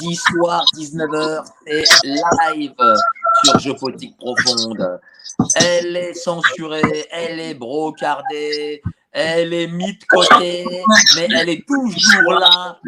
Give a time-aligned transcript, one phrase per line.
[0.00, 1.84] Jeudi soir 19h, c'est
[2.54, 2.74] live
[3.44, 5.00] sur Géopolitique Profonde.
[5.56, 10.64] Elle est censurée, elle est brocardée, elle est mise de côté,
[11.16, 12.78] mais elle est toujours là.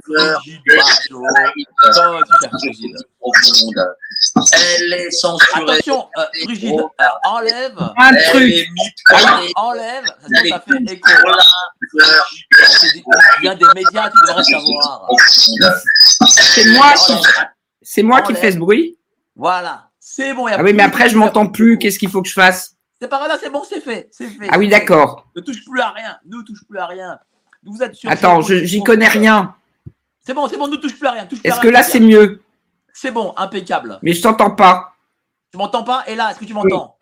[4.53, 5.63] Elle est censurée.
[5.73, 7.75] Attention, euh, Brigitte, euh, enlève.
[7.97, 8.43] Un Elle truc.
[8.53, 9.53] est mise de côté.
[9.57, 10.05] Enlève.
[10.05, 11.09] Ça, ça fait écho.
[12.69, 13.05] C'est des-
[13.41, 15.09] Il y a des médias, tu devrais savoir.
[16.29, 16.95] C'est moi
[17.83, 18.99] c'est moi qui fais ce bruit
[19.35, 20.47] Voilà, c'est bon.
[20.49, 21.79] y a Ah oui, mais après, je m'entends plus.
[21.79, 22.77] Qu'est-ce qu'il faut que je fasse?
[23.01, 24.49] C'est pas grave, c'est bon, c'est fait, c'est fait.
[24.51, 25.27] Ah oui, d'accord.
[25.35, 27.19] Ne touche plus à rien, ne touche plus à rien.
[27.65, 28.11] Vous êtes sur.
[28.11, 29.55] Attends, je- j'y connais rien.
[30.21, 31.29] C'est bon, c'est bon, ne touche plus à rien.
[31.45, 32.43] Est-ce que là, c'est mieux?
[32.93, 33.99] C'est bon, impeccable.
[34.03, 34.95] Mais je t'entends pas.
[35.51, 36.05] Tu m'entends pas?
[36.07, 36.97] Et là, est-ce que tu m'entends?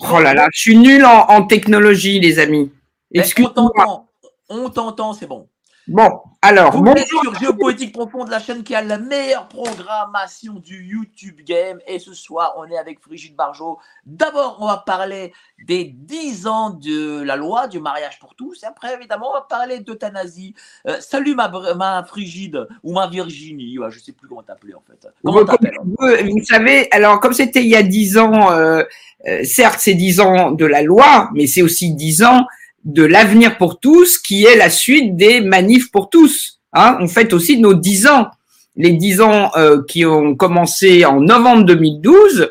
[0.00, 2.72] Oh là là, je suis nul en, en technologie, les amis.
[3.14, 3.52] Excuse-moi.
[3.54, 4.08] t'entend,
[4.48, 5.48] on t'entend, c'est bon.
[5.88, 10.84] Bon, alors, Vous êtes sur Géopolitique Profonde, la chaîne qui a la meilleure programmation du
[10.84, 11.78] YouTube Game.
[11.86, 13.78] Et ce soir, on est avec Brigitte Barjot.
[14.06, 15.32] D'abord, on va parler
[15.64, 18.62] des 10 ans de la loi du mariage pour tous.
[18.62, 20.54] Et après, évidemment, on va parler d'euthanasie.
[20.88, 23.78] Euh, salut ma, ma Frigide ou ma Virginie.
[23.78, 25.08] Ouais, je sais plus comment t'appeler en fait.
[25.24, 28.82] Comment vous, t'appelles vous savez, alors, comme c'était il y a dix ans, euh,
[29.28, 32.46] euh, certes, c'est dix ans de la loi, mais c'est aussi dix ans
[32.84, 36.60] de l'avenir pour tous, qui est la suite des manifs pour tous.
[36.72, 38.28] Hein, on fête aussi nos dix ans.
[38.76, 42.50] Les dix ans euh, qui ont commencé en novembre 2012,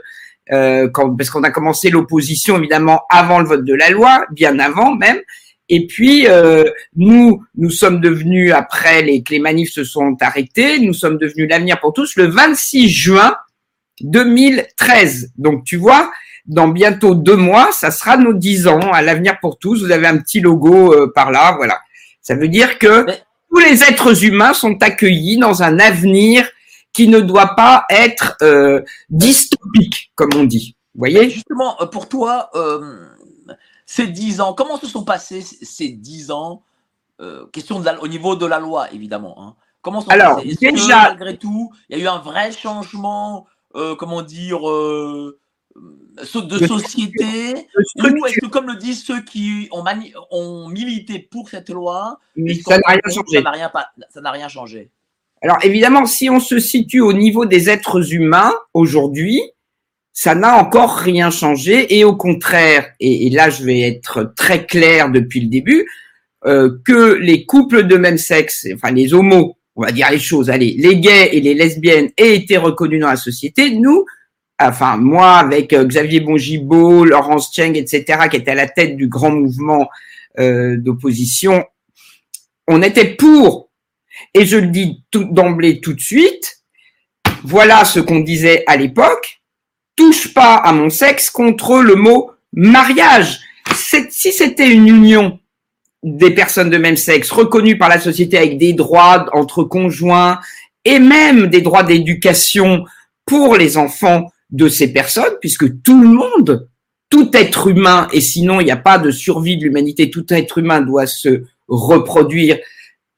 [0.51, 4.59] euh, quand, parce qu'on a commencé l'opposition évidemment avant le vote de la loi, bien
[4.59, 5.19] avant même.
[5.69, 6.65] Et puis euh,
[6.95, 11.47] nous, nous sommes devenus après les, que les manifs se sont arrêtés, nous sommes devenus
[11.49, 13.35] l'avenir pour tous le 26 juin
[14.01, 15.31] 2013.
[15.37, 16.11] Donc tu vois,
[16.45, 19.83] dans bientôt deux mois, ça sera nos dix ans à l'avenir pour tous.
[19.83, 21.79] Vous avez un petit logo euh, par là, voilà.
[22.21, 26.47] Ça veut dire que Mais- tous les êtres humains sont accueillis dans un avenir
[26.93, 30.75] qui ne doit pas être euh, dystopique, comme on dit.
[30.95, 31.29] Vous voyez?
[31.29, 33.05] Justement, euh, pour toi, euh,
[33.85, 36.63] ces 10 ans, comment se sont passés ces 10 ans?
[37.51, 39.35] Question de la- au niveau de la loi, évidemment.
[39.39, 39.53] hein.
[39.83, 40.55] Comment se sont Alors, passés?
[40.55, 43.45] Que, déjà- malgré tout, il y a eu un vrai changement,
[43.99, 44.59] comment dire,
[45.75, 47.67] de De société
[47.97, 52.19] Ou est-ce que, comme le disent ceux qui ont, mani- ont milité pour cette loi,
[52.65, 53.37] ça n'a rien changé.
[53.37, 54.89] Ça n'a rien, pas- ça n'a rien changé.
[55.41, 59.41] Alors évidemment, si on se situe au niveau des êtres humains aujourd'hui,
[60.13, 64.65] ça n'a encore rien changé et au contraire, et, et là je vais être très
[64.67, 65.87] clair depuis le début,
[66.45, 70.49] euh, que les couples de même sexe, enfin les homos, on va dire les choses,
[70.51, 74.05] allez, les gays et les lesbiennes aient été reconnus dans la société, nous,
[74.61, 79.07] enfin moi avec euh, Xavier Bongibaud, Laurence Cheng, etc., qui était à la tête du
[79.07, 79.89] grand mouvement
[80.39, 81.65] euh, d'opposition,
[82.67, 83.69] on était pour
[84.33, 86.61] et je le dis tout d'emblée tout de suite,
[87.43, 89.41] voilà ce qu'on disait à l'époque,
[89.95, 93.39] touche pas à mon sexe contre le mot mariage.
[93.73, 95.39] Si c'était une union
[96.03, 100.39] des personnes de même sexe reconnue par la société avec des droits entre conjoints
[100.83, 102.85] et même des droits d'éducation
[103.25, 106.67] pour les enfants de ces personnes, puisque tout le monde,
[107.09, 110.57] tout être humain, et sinon il n'y a pas de survie de l'humanité, tout être
[110.57, 112.57] humain doit se reproduire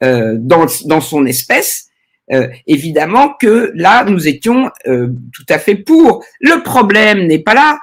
[0.04, 1.88] euh, dans, dans son espèce,
[2.32, 6.24] euh, évidemment que là, nous étions euh, tout à fait pour.
[6.40, 7.80] Le problème n'est pas là,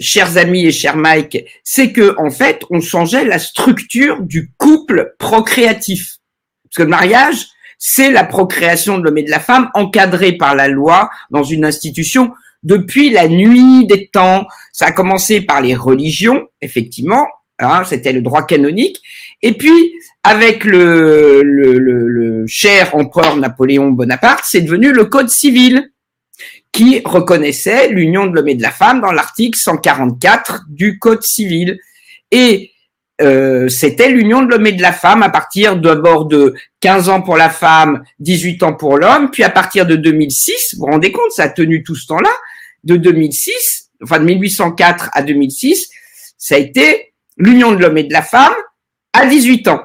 [0.00, 5.14] chers amis et cher Mike, c'est que en fait, on changeait la structure du couple
[5.18, 6.16] procréatif.
[6.64, 7.46] Parce que le mariage,
[7.78, 11.64] c'est la procréation de l'homme et de la femme encadrée par la loi dans une
[11.64, 12.32] institution
[12.62, 14.46] depuis la nuit des temps.
[14.72, 17.26] Ça a commencé par les religions, effectivement,
[17.58, 19.00] hein, c'était le droit canonique,
[19.42, 25.90] et puis avec le, cher empereur Napoléon Bonaparte, c'est devenu le Code civil
[26.72, 31.78] qui reconnaissait l'union de l'homme et de la femme dans l'article 144 du Code civil.
[33.20, 37.20] Euh, c'était l'union de l'homme et de la femme à partir d'abord de 15 ans
[37.20, 41.10] pour la femme, 18 ans pour l'homme, puis à partir de 2006, vous vous rendez
[41.10, 42.30] compte, ça a tenu tout ce temps-là,
[42.84, 45.88] de 2006, enfin de 1804 à 2006,
[46.36, 48.54] ça a été l'union de l'homme et de la femme
[49.12, 49.82] à 18 ans.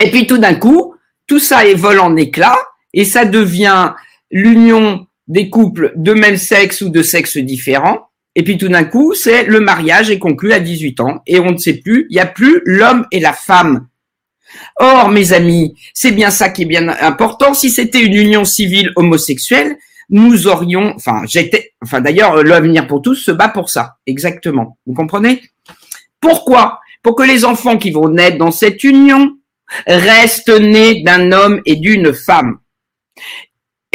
[0.00, 0.94] Et puis tout d'un coup,
[1.26, 2.58] tout ça évole en éclats
[2.94, 3.92] et ça devient
[4.30, 9.14] l'union des couples de même sexe ou de sexe différents et puis tout d'un coup,
[9.14, 12.20] c'est le mariage est conclu à 18 ans et on ne sait plus, il n'y
[12.20, 13.88] a plus l'homme et la femme.
[14.76, 17.54] Or, mes amis, c'est bien ça qui est bien important.
[17.54, 19.76] Si c'était une union civile homosexuelle,
[20.10, 23.96] nous aurions, enfin, j'étais, enfin, d'ailleurs, l'avenir pour tous se bat pour ça.
[24.06, 24.76] Exactement.
[24.86, 25.42] Vous comprenez?
[26.20, 26.80] Pourquoi?
[27.02, 29.36] Pour que les enfants qui vont naître dans cette union
[29.86, 32.58] restent nés d'un homme et d'une femme.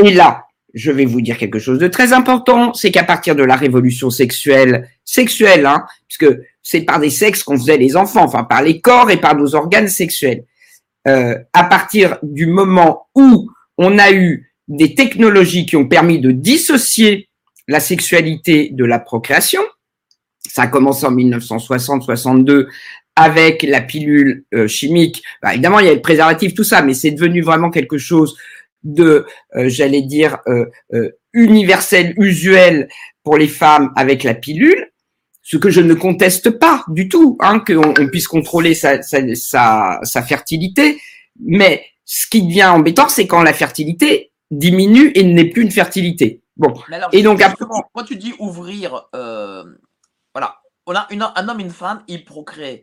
[0.03, 0.46] Et là,
[0.77, 4.12] je vais vous dire quelque chose de très important, c'est qu'à partir de la révolution
[4.12, 6.31] sexuelle, sexuelle, hein, puisque
[6.62, 9.56] c'est par des sexes qu'on faisait les enfants, enfin par les corps et par nos
[9.56, 10.44] organes sexuels.
[11.07, 16.31] Euh, à partir du moment où on a eu des technologies qui ont permis de
[16.31, 17.27] dissocier
[17.68, 19.62] la sexualité de la procréation,
[20.47, 22.68] ça a commencé en 1960-62
[23.15, 25.23] avec la pilule euh, chimique.
[25.41, 28.38] Bah, évidemment, il y a le préservatif, tout ça, mais c'est devenu vraiment quelque chose
[28.87, 29.25] de,
[29.55, 32.87] euh, j'allais dire, euh, euh, universel, usuel
[33.23, 34.91] pour les femmes avec la pilule,
[35.41, 39.19] ce que je ne conteste pas du tout, hein, qu'on on puisse contrôler sa, sa,
[39.35, 40.99] sa, sa fertilité,
[41.39, 46.41] mais ce qui devient embêtant, c'est quand la fertilité diminue et n'est plus une fertilité.
[46.55, 46.73] Bon.
[46.91, 49.63] Alors, et donc après, quand tu dis ouvrir, euh,
[50.33, 50.55] voilà,
[50.85, 52.79] on a une, un homme et une femme, ils procréent.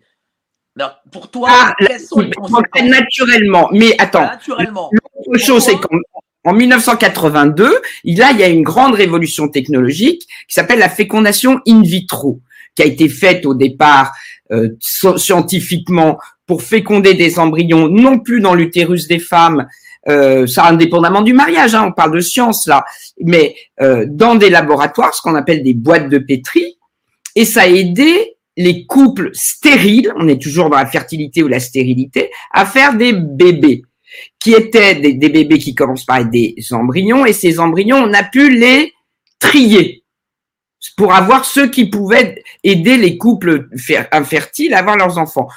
[0.77, 3.69] Alors, pour toi, ah, quelles sont les conséquences naturellement.
[3.73, 4.91] Mais attends, Naturellement.
[4.93, 5.99] L'autre chose, c'est qu'en
[6.45, 11.61] en 1982, il là, il y a une grande révolution technologique qui s'appelle la fécondation
[11.67, 12.41] in vitro,
[12.77, 14.13] qui a été faite au départ
[14.53, 19.67] euh, scientifiquement pour féconder des embryons, non plus dans l'utérus des femmes,
[20.09, 22.85] euh, ça indépendamment du mariage, hein, on parle de science là,
[23.23, 26.77] mais euh, dans des laboratoires, ce qu'on appelle des boîtes de pétri,
[27.35, 31.61] et ça a aidé les couples stériles, on est toujours dans la fertilité ou la
[31.61, 33.83] stérilité, à faire des bébés
[34.39, 38.23] qui étaient des, bébés qui commencent par être des embryons, et ces embryons, on a
[38.23, 38.93] pu les
[39.39, 40.05] trier
[40.97, 43.69] pour avoir ceux qui pouvaient aider les couples
[44.13, 45.49] infertiles à avoir leurs enfants.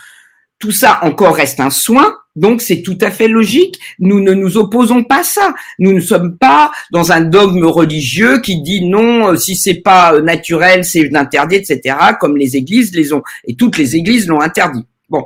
[0.58, 3.80] Tout ça encore reste un soin, donc c'est tout à fait logique.
[4.00, 5.56] Nous ne nous opposons pas à ça.
[5.80, 10.86] Nous ne sommes pas dans un dogme religieux qui dit non, si c'est pas naturel,
[10.86, 11.98] c'est interdit, etc.
[12.20, 14.86] Comme les églises les ont, et toutes les églises l'ont interdit.
[15.10, 15.26] Bon,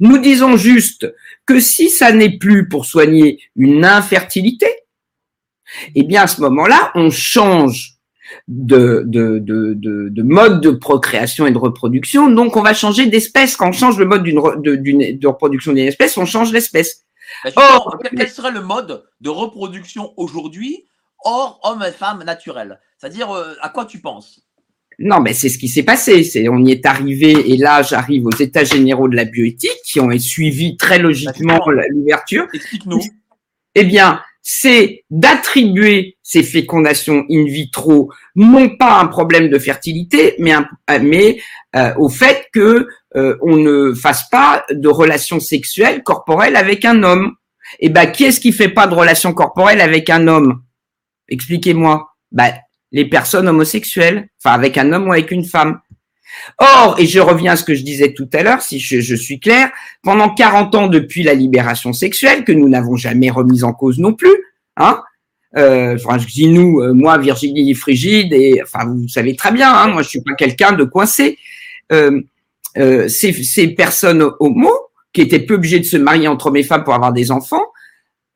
[0.00, 1.06] nous disons juste
[1.46, 4.66] que si ça n'est plus pour soigner une infertilité,
[5.94, 7.93] eh bien à ce moment-là, on change
[8.48, 12.30] de, de, de, de, mode de procréation et de reproduction.
[12.30, 13.56] Donc, on va changer d'espèce.
[13.56, 17.04] Quand on change le mode d'une de, de reproduction d'une espèce, on change l'espèce.
[17.56, 20.84] Or, quel serait le mode de reproduction aujourd'hui
[21.24, 22.78] hors homme et femme naturel?
[22.98, 24.40] C'est-à-dire, euh, à quoi tu penses?
[24.98, 26.22] Non, mais c'est ce qui s'est passé.
[26.22, 29.98] C'est, on y est arrivé, et là, j'arrive aux États généraux de la bioéthique, qui
[29.98, 31.58] ont suivi très logiquement
[31.90, 32.46] l'ouverture.
[32.52, 33.00] Explique-nous.
[33.74, 40.52] Eh bien, c'est d'attribuer ces fécondations in vitro non pas un problème de fertilité, mais,
[40.52, 40.66] un,
[41.02, 41.38] mais
[41.76, 47.02] euh, au fait que euh, on ne fasse pas de relations sexuelles corporelles avec un
[47.04, 47.34] homme.
[47.78, 50.62] Eh ben, qui est-ce qui fait pas de relations corporelles avec un homme?
[51.28, 52.08] Expliquez-moi.
[52.32, 52.54] Ben,
[52.90, 55.80] les personnes homosexuelles, enfin avec un homme ou avec une femme.
[56.58, 59.14] Or, et je reviens à ce que je disais tout à l'heure, si je, je,
[59.14, 59.70] suis clair,
[60.02, 64.14] pendant 40 ans depuis la libération sexuelle, que nous n'avons jamais remise en cause non
[64.14, 64.34] plus,
[64.76, 65.02] hein,
[65.56, 69.88] euh, je dis nous, euh, moi, Virginie Frigide, et enfin, vous savez très bien, hein,
[69.88, 71.38] moi, je suis pas quelqu'un de coincé.
[71.92, 72.20] Euh,
[72.76, 74.70] euh, ces, ces personnes homo,
[75.12, 77.64] qui étaient peu obligées de se marier entre hommes et femmes pour avoir des enfants,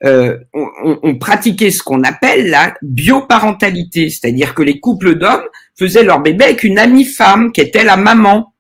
[0.05, 0.69] euh, on,
[1.03, 5.43] on, pratiquait ce qu'on appelle la bioparentalité, c'est-à-dire que les couples d'hommes
[5.77, 8.55] faisaient leur bébé avec une amie femme qui était la maman.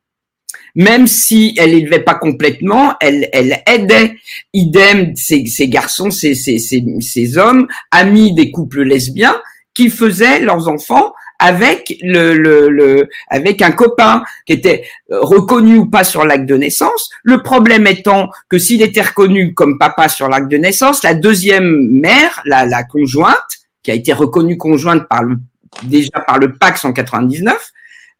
[0.78, 4.14] Même si elle élevait pas complètement, elle, elle aidait.
[4.54, 9.42] Idem, ces, ces garçons, ces, ces, ces, ces hommes, amis des couples lesbiens,
[9.74, 15.86] qui faisaient leurs enfants avec le, le, le, avec un copain qui était reconnu ou
[15.86, 17.10] pas sur l'acte de naissance.
[17.24, 21.88] Le problème étant que s'il était reconnu comme papa sur l'acte de naissance, la deuxième
[21.90, 23.36] mère, la, la conjointe,
[23.82, 25.38] qui a été reconnue conjointe par le,
[25.82, 27.72] déjà par le PAC 199,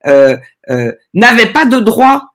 [0.07, 0.37] euh,
[0.71, 2.35] euh, n'avait pas de droit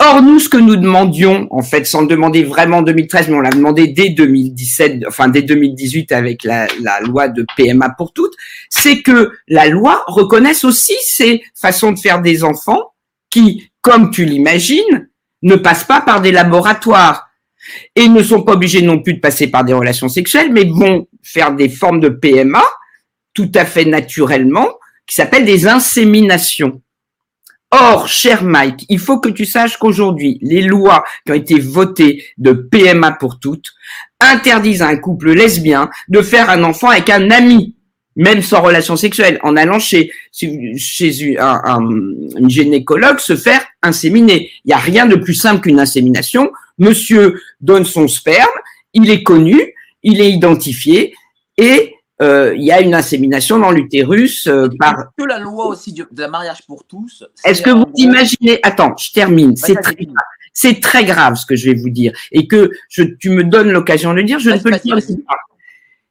[0.00, 3.34] Or, nous, ce que nous demandions, en fait, sans le demander vraiment en 2013, mais
[3.34, 8.12] on l'a demandé dès 2017, enfin dès 2018 avec la, la loi de PMA pour
[8.12, 8.34] toutes,
[8.70, 12.92] c'est que la loi reconnaisse aussi ces façons de faire des enfants
[13.28, 15.08] qui, comme tu l'imagines,
[15.42, 17.28] ne passent pas par des laboratoires
[17.96, 21.08] et ne sont pas obligés non plus de passer par des relations sexuelles, mais vont
[21.22, 22.64] faire des formes de PMA
[23.34, 24.68] tout à fait naturellement,
[25.06, 26.82] qui s'appellent des inséminations.
[27.70, 32.24] Or, cher Mike, il faut que tu saches qu'aujourd'hui, les lois qui ont été votées
[32.38, 33.72] de PMA pour toutes
[34.20, 37.76] interdisent à un couple lesbien de faire un enfant avec un ami,
[38.16, 40.10] même sans relation sexuelle, en allant chez,
[40.42, 44.50] un, un, gynécologue se faire inséminer.
[44.64, 46.50] Il n'y a rien de plus simple qu'une insémination.
[46.78, 48.48] Monsieur donne son sperme,
[48.94, 51.14] il est connu, il est identifié
[51.58, 54.96] et il y a une insémination dans l'utérus euh, par.
[55.16, 57.24] Que la loi aussi de la mariage pour tous.
[57.44, 59.56] Est-ce que vous imaginez Attends, je termine.
[59.56, 59.96] C'est très,
[60.52, 63.70] c'est très grave ce que je vais vous dire et que je, tu me donnes
[63.70, 64.38] l'occasion de le dire.
[64.38, 64.98] Je ne peux le dire.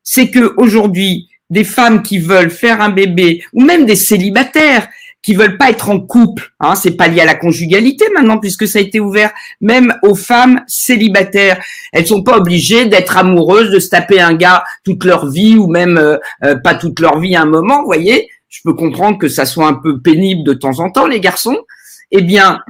[0.04, 4.88] C'est que aujourd'hui, des femmes qui veulent faire un bébé ou même des célibataires
[5.28, 6.54] qui veulent pas être en couple.
[6.62, 10.16] Hein, c'est pas lié à la conjugalité maintenant puisque ça a été ouvert même aux
[10.16, 11.62] femmes célibataires.
[11.92, 15.68] Elles sont pas obligées d'être amoureuses, de se taper un gars toute leur vie ou
[15.68, 16.16] même euh,
[16.46, 17.82] euh, pas toute leur vie à un moment.
[17.82, 21.08] Vous voyez, je peux comprendre que ça soit un peu pénible de temps en temps
[21.08, 21.58] les garçons.
[22.12, 22.62] Eh bien,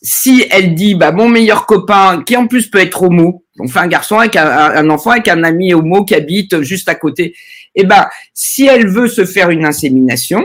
[0.00, 3.80] si elle dit bah mon meilleur copain qui en plus peut être homo, on fait
[3.80, 7.34] un garçon avec un, un enfant avec un ami homo qui habite juste à côté.
[7.74, 10.44] Eh ben, si elle veut se faire une insémination,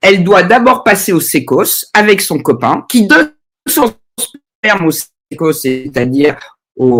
[0.00, 3.34] elle doit d'abord passer au sécos avec son copain, qui donne
[3.66, 6.36] son sperme au sécos, c'est-à-dire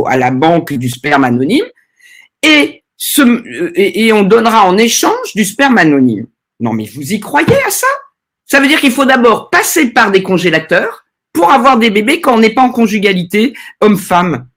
[0.06, 1.66] à la banque du sperme anonyme,
[2.42, 2.84] et,
[3.74, 6.26] et, on donnera en échange du sperme anonyme.
[6.60, 7.86] Non, mais vous y croyez à ça?
[8.44, 12.34] Ça veut dire qu'il faut d'abord passer par des congélateurs pour avoir des bébés quand
[12.34, 14.48] on n'est pas en conjugalité homme-femme.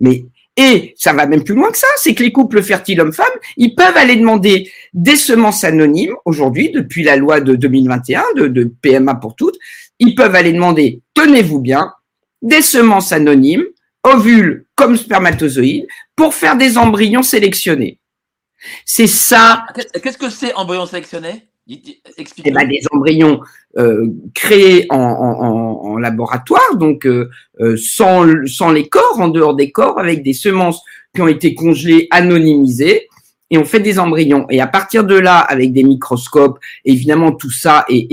[0.00, 0.24] Mais
[0.56, 3.26] et ça va même plus loin que ça, c'est que les couples fertiles hommes-femmes,
[3.58, 9.16] ils peuvent aller demander des semences anonymes aujourd'hui, depuis la loi de 2021 de, PMA
[9.16, 9.56] pour toutes,
[9.98, 11.92] ils peuvent aller demander, tenez-vous bien,
[12.40, 13.64] des semences anonymes,
[14.02, 17.98] ovules comme spermatozoïdes, pour faire des embryons sélectionnés.
[18.84, 19.66] C'est ça.
[20.02, 23.40] Qu'est-ce que c'est embryon sélectionné eh ben, des embryons
[23.76, 27.28] euh, créés en, en, en, laboratoire, donc euh,
[27.60, 30.82] euh, sans, sans les corps, en dehors des corps, avec des semences
[31.14, 33.08] qui ont été congelées, anonymisées,
[33.50, 34.46] et on fait des embryons.
[34.50, 38.06] Et à partir de là, avec des microscopes, évidemment tout ça est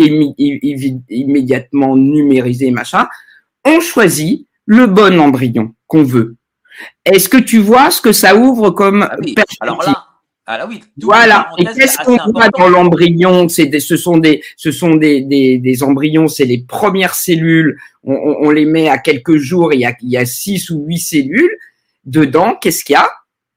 [1.10, 3.08] immédiatement numérisé, machin,
[3.66, 6.36] on choisit le bon embryon qu'on veut.
[7.06, 9.16] Est-ce que tu vois ce que ça ouvre comme ah
[9.60, 10.13] Alors là,
[10.46, 11.50] ah oui, voilà.
[11.58, 13.48] Et qu'est-ce qu'on voit dans l'embryon?
[13.48, 17.78] C'est ce sont des, ce sont des, des, des embryons, c'est les premières cellules.
[18.04, 19.74] On, on, les met à quelques jours.
[19.74, 21.58] Il y a, il y a six ou huit cellules
[22.04, 22.58] dedans.
[22.60, 23.10] Qu'est-ce qu'il y a?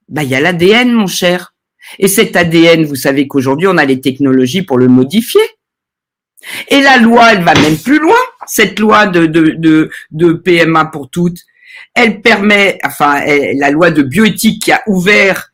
[0.07, 1.53] Bah, il y a l'ADN, mon cher.
[1.99, 5.41] Et cet ADN, vous savez qu'aujourd'hui, on a les technologies pour le modifier.
[6.69, 8.15] Et la loi, elle va même plus loin.
[8.45, 11.39] Cette loi de, de, de, de PMA pour toutes,
[11.93, 13.21] elle permet, enfin,
[13.55, 15.51] la loi de bioéthique qui a ouvert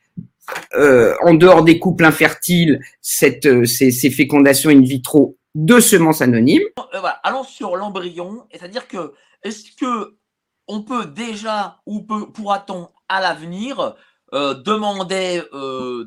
[0.75, 6.63] euh, en dehors des couples infertiles, cette, euh, ces, fécondations in vitro de semences anonymes.
[6.93, 10.15] Euh, Allons sur l'embryon, c'est-à-dire que est-ce que
[10.67, 13.95] on peut déjà ou pourra-t-on à l'avenir
[14.31, 15.43] demander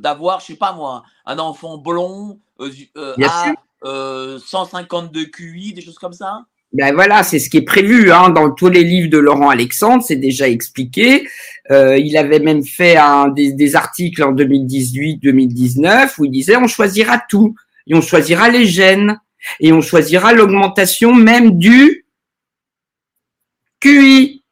[0.00, 3.52] d'avoir, je sais pas moi, un enfant blond à
[3.84, 6.46] 152 QI, des choses comme ça?
[6.76, 10.04] Ben voilà, c'est ce qui est prévu hein, dans tous les livres de Laurent Alexandre,
[10.06, 11.26] c'est déjà expliqué.
[11.70, 16.66] Euh, il avait même fait un, des, des articles en 2018-2019 où il disait on
[16.66, 17.54] choisira tout
[17.86, 19.18] et on choisira les gènes
[19.58, 22.04] et on choisira l'augmentation même du
[23.80, 24.44] QI.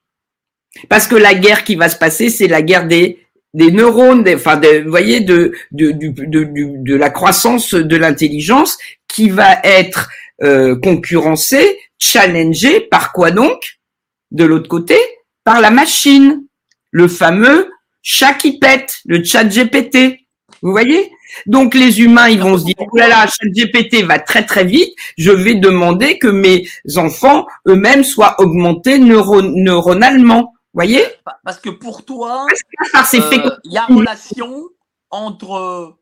[0.89, 3.19] Parce que la guerre qui va se passer, c'est la guerre des
[3.53, 6.45] des neurones, des, enfin, vous voyez, de, de, de,
[6.83, 8.77] de, la croissance de l'intelligence
[9.07, 10.11] qui va être
[10.43, 13.79] euh, concurrencée challengé par quoi donc?
[14.31, 14.99] De l'autre côté,
[15.45, 16.45] par la machine,
[16.91, 17.71] le fameux
[18.03, 20.21] chat qui pète, le chat GPT.
[20.63, 21.13] Vous voyez?
[21.47, 24.65] Donc les humains, ils vont se dire, oh là là, chat GPT va très très
[24.65, 30.53] vite, je vais demander que mes enfants eux-mêmes soient augmentés neuronalement.
[30.73, 31.05] Vous voyez?
[31.45, 34.65] Parce que pour toi, euh, il y a relation
[35.11, 35.97] entre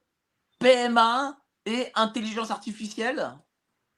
[0.58, 3.32] PMA et intelligence artificielle?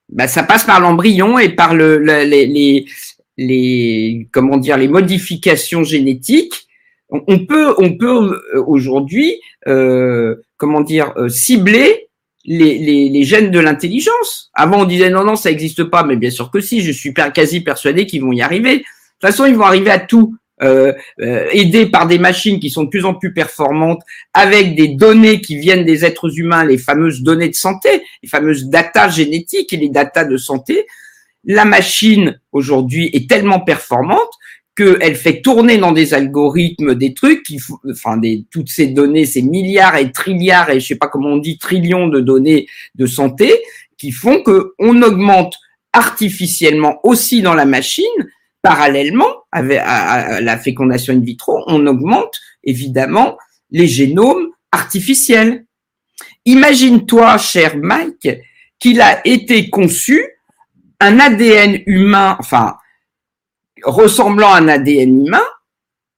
[0.09, 2.87] Bah, ça passe par l'embryon et par le, les, les,
[3.37, 6.67] les, comment dire, les modifications génétiques.
[7.11, 12.09] On, peut, on peut euh, aujourd'hui, euh, comment dire, euh, cibler
[12.45, 14.51] les, les, les, gènes de l'intelligence.
[14.53, 16.81] Avant, on disait non, non, ça n'existe pas, mais bien sûr que si.
[16.81, 18.79] Je suis quasi persuadé qu'ils vont y arriver.
[18.79, 18.89] De toute
[19.21, 20.37] façon, ils vont arriver à tout.
[20.65, 24.01] Euh, euh, aidés par des machines qui sont de plus en plus performantes,
[24.33, 27.89] avec des données qui viennent des êtres humains, les fameuses données de santé,
[28.23, 30.87] les fameuses data génétiques et les data de santé,
[31.45, 34.31] la machine aujourd'hui est tellement performante
[34.77, 39.43] qu'elle fait tourner dans des algorithmes des trucs, qui, enfin des, toutes ces données, ces
[39.43, 43.53] milliards et trilliards et je sais pas comment on dit trillions de données de santé,
[43.99, 45.57] qui font que on augmente
[45.93, 48.05] artificiellement aussi dans la machine,
[48.65, 53.37] parallèlement avec à la fécondation in vitro, on augmente évidemment
[53.71, 55.67] les génomes artificiels.
[56.47, 58.29] Imagine-toi, cher Mike,
[58.79, 60.25] qu'il a été conçu
[60.99, 62.77] un ADN humain, enfin
[63.85, 65.45] ressemblant à un ADN humain,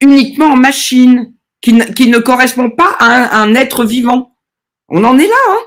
[0.00, 4.36] uniquement en machine, qui ne, qui ne correspond pas à un, être vivant.
[4.88, 5.64] On en est là, hein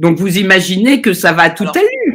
[0.00, 2.09] Donc vous imaginez que ça va à toute allure.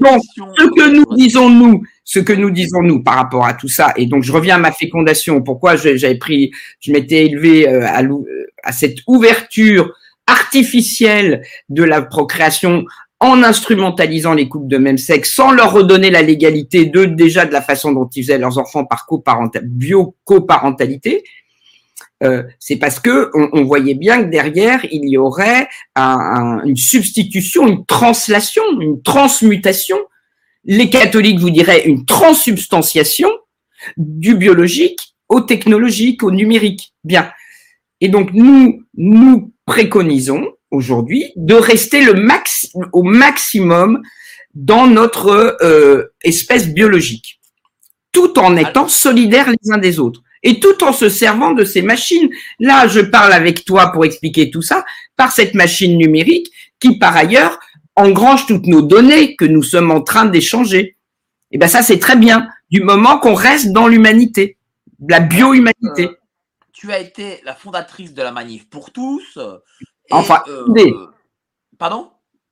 [0.00, 0.22] Donc,
[0.58, 3.92] ce que nous disons nous, ce que nous disons nous par rapport à tout ça,
[3.96, 5.42] et donc je reviens à ma fécondation.
[5.42, 9.92] Pourquoi j'avais pris, je m'étais élevé euh, à, euh, à cette ouverture
[10.26, 12.84] artificielle de la procréation
[13.20, 17.52] en instrumentalisant les couples de même sexe, sans leur redonner la légalité de déjà de
[17.52, 19.06] la façon dont ils faisaient leurs enfants par
[19.62, 21.22] bio-coparentalité,
[22.22, 27.86] euh, c'est parce que on, voyait bien que derrière il y aurait une substitution, une
[27.86, 29.96] translation, une transmutation.
[30.64, 33.30] Les catholiques vous diraient une transsubstantiation
[33.96, 36.92] du biologique au technologique, au numérique.
[37.04, 37.30] Bien.
[38.02, 44.02] Et donc nous nous préconisons aujourd'hui de rester le max, au maximum
[44.52, 47.40] dans notre euh, espèce biologique,
[48.12, 51.82] tout en étant solidaires les uns des autres et tout en se servant de ces
[51.82, 52.30] machines.
[52.58, 54.84] Là, je parle avec toi pour expliquer tout ça
[55.16, 57.58] par cette machine numérique qui, par ailleurs,
[57.96, 60.96] engrange toutes nos données que nous sommes en train d'échanger.
[61.50, 64.56] Et ben ça, c'est très bien, du moment qu'on reste dans l'humanité,
[65.08, 66.04] la bio-humanité.
[66.04, 66.18] Euh,
[66.72, 69.38] tu as été la fondatrice de la manif pour tous.
[70.10, 71.06] Enfin, euh.
[71.78, 72.09] Pardon?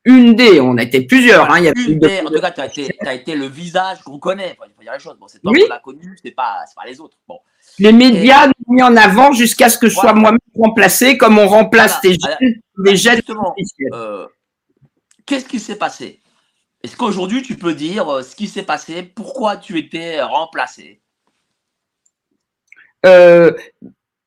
[0.08, 1.50] Une D, on a été plusieurs.
[1.50, 2.62] Hein, il y a une D, en tout cas, tu
[3.06, 4.56] as, été le visage qu'on connaît.
[4.66, 5.18] Il faut dire les choses.
[5.20, 5.64] Bon, c'est toi oui.
[5.68, 7.18] l'a connu, c'est pas, pas les autres.
[7.28, 7.38] Bon.
[7.78, 11.38] Les médias nous ont mis en avant jusqu'à ce que je sois moi-même remplacé, comme
[11.38, 12.16] on remplace tes
[12.78, 13.20] des jeunes.
[13.92, 14.26] Euh,
[15.26, 16.22] Qu'est-ce qui s'est passé?
[16.82, 21.02] Est-ce qu'aujourd'hui tu peux dire euh, ce qui s'est passé Pourquoi tu étais remplacé?
[23.04, 23.52] Euh,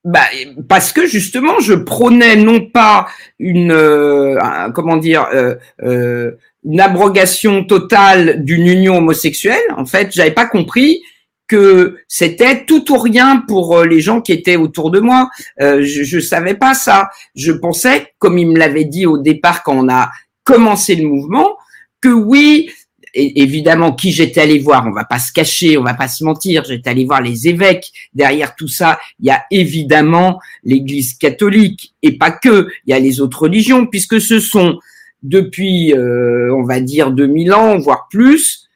[0.03, 0.25] bah,
[0.67, 4.35] parce que justement, je prônais non pas une euh,
[4.73, 6.31] comment dire euh, euh,
[6.63, 9.61] une abrogation totale d'une union homosexuelle.
[9.77, 11.01] En fait, j'avais pas compris
[11.47, 15.29] que c'était tout ou rien pour les gens qui étaient autour de moi.
[15.59, 17.09] je, je savais pas ça.
[17.35, 20.11] Je pensais, comme il me l'avait dit au départ quand on a
[20.45, 21.57] commencé le mouvement,
[21.99, 22.71] que oui,
[23.13, 26.63] évidemment qui j'étais allé voir, on va pas se cacher, on va pas se mentir,
[26.65, 27.91] j'étais allé voir les évêques.
[28.13, 32.99] Derrière tout ça, il y a évidemment l'Église catholique et pas que, il y a
[32.99, 34.79] les autres religions puisque ce sont
[35.23, 38.67] depuis euh, on va dire 2000 ans voire plus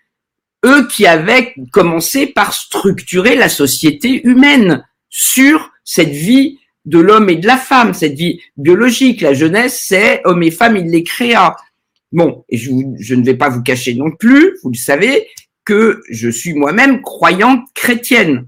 [0.66, 7.36] eux qui avaient commencé par structurer la société humaine sur cette vie de l'homme et
[7.36, 9.22] de la femme, cette vie biologique.
[9.22, 11.56] La jeunesse, c'est homme et femme, il les créa.
[12.16, 15.28] Bon, et je, ne vais pas vous cacher non plus, vous le savez,
[15.66, 18.48] que je suis moi-même croyante chrétienne.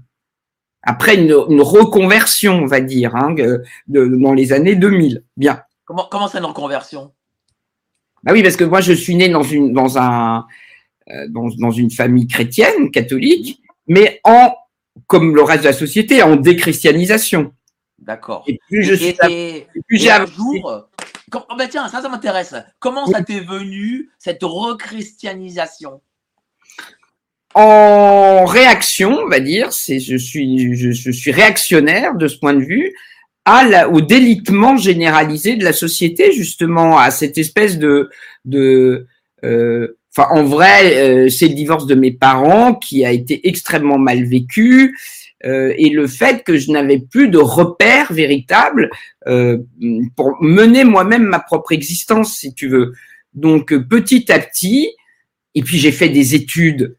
[0.82, 3.34] Après une, reconversion, on va dire, hein,
[3.88, 5.22] dans les années 2000.
[5.36, 5.60] Bien.
[5.84, 7.12] Comment, comment c'est une reconversion?
[8.22, 10.46] Bah oui, parce que moi, je suis né dans une, dans un,
[11.10, 14.54] euh, dans, une famille chrétienne, catholique, mais en,
[15.06, 17.52] comme le reste de la société, en déchristianisation.
[17.98, 18.44] D'accord.
[18.46, 20.88] Et plus je suis, et, plus j'ai un jour,
[21.34, 22.54] Oh, ben tiens, ça, ça m'intéresse.
[22.78, 26.00] Comment ça t'est venu, cette rechristianisation
[27.54, 32.64] En réaction, on va dire, c'est je suis, je, suis réactionnaire de ce point de
[32.64, 32.94] vue
[33.44, 38.10] à au délitement généralisé de la société, justement, à cette espèce de,
[38.44, 39.06] de
[39.44, 43.98] euh, Enfin, en vrai, euh, c'est le divorce de mes parents qui a été extrêmement
[43.98, 44.98] mal vécu.
[45.44, 48.90] Euh, et le fait que je n'avais plus de repères véritables
[49.28, 49.58] euh,
[50.16, 52.92] pour mener moi-même ma propre existence, si tu veux.
[53.34, 54.90] Donc petit à petit,
[55.54, 56.96] et puis j'ai fait des études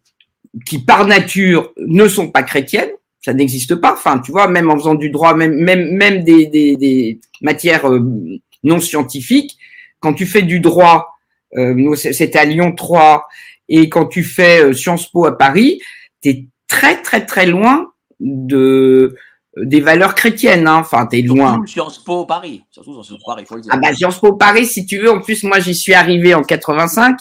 [0.66, 3.94] qui par nature ne sont pas chrétiennes, ça n'existe pas.
[3.94, 7.90] Enfin, tu vois, même en faisant du droit, même même même des, des, des matières
[7.90, 8.00] euh,
[8.64, 9.58] non scientifiques,
[10.00, 11.10] quand tu fais du droit,
[11.58, 13.28] euh, c'était à Lyon 3,
[13.68, 15.82] et quand tu fais Sciences Po à Paris,
[16.22, 17.89] tu es très très très loin
[18.20, 19.16] de
[19.58, 20.68] des valeurs chrétiennes.
[20.68, 20.78] Hein.
[20.78, 21.62] Enfin, t'es loin.
[21.66, 22.64] Sciences Po Paris.
[22.72, 23.72] Surtout Sciences Po Paris, faut le dire.
[23.74, 25.12] Ah bah Sciences Po Paris, si tu veux.
[25.12, 27.18] En plus, moi, j'y suis arrivé en 85.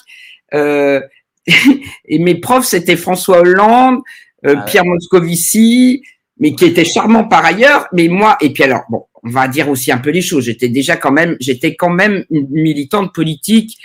[0.55, 1.01] Euh,
[2.05, 4.01] et mes profs, c'était François Hollande,
[4.47, 6.03] euh, ah Pierre Moscovici,
[6.39, 7.87] mais qui était charmant par ailleurs.
[7.93, 10.45] Mais moi, et puis alors, bon, on va dire aussi un peu les choses.
[10.45, 13.79] J'étais déjà quand même, j'étais quand même une militante politique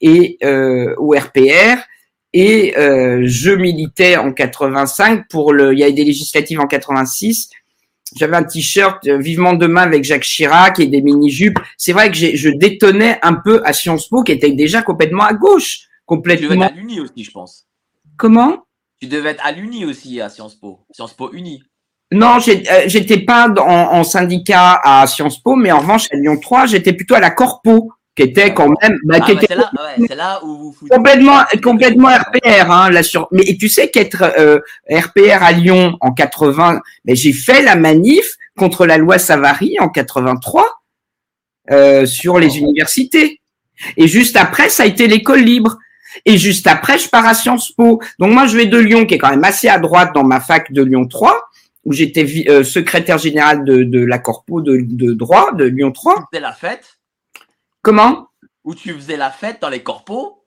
[0.00, 1.78] et euh, au RPR
[2.38, 5.72] et euh, je militais en 85 pour le.
[5.72, 7.48] Il y a eu des législatives en 86.
[8.14, 11.58] J'avais un t-shirt euh, vivement demain avec Jacques Chirac et des mini-jupes.
[11.78, 15.32] C'est vrai que je détonnais un peu à Sciences Po, qui était déjà complètement à
[15.32, 16.66] gauche, Tu devais être complètement.
[16.66, 17.66] à l'Uni aussi, je pense.
[18.18, 18.64] Comment?
[19.00, 20.80] Tu devais être à l'Uni aussi à Sciences Po.
[20.92, 21.62] Sciences Po Uni.
[22.12, 26.38] Non, euh, j'étais pas dans- en, syndicat à Sciences Po, mais en revanche à Lyon
[26.38, 29.70] 3, j'étais plutôt à la Corpo, qui était quand même, bah, Ah, bah, c'est là,
[29.74, 33.28] ouais, c'est là où vous foutez- complètement, complètement RPR, hein, là sur.
[33.30, 34.58] Mais et tu sais qu'être euh,
[34.90, 39.88] RPR à Lyon en 80, mais j'ai fait la manif contre la loi Savary en
[39.90, 40.66] 83
[41.70, 43.40] euh, sur les universités.
[43.98, 45.76] Et juste après, ça a été l'école libre.
[46.24, 48.00] Et juste après, je pars à Sciences Po.
[48.18, 50.40] Donc moi, je vais de Lyon, qui est quand même assez à droite dans ma
[50.40, 51.38] fac de Lyon 3,
[51.84, 56.14] où j'étais euh, secrétaire général de, de la Corpo de, de droit de Lyon 3.
[56.14, 56.95] Tu faisais la fête.
[57.86, 58.26] Comment?
[58.64, 60.42] Où tu faisais la fête dans les corpos?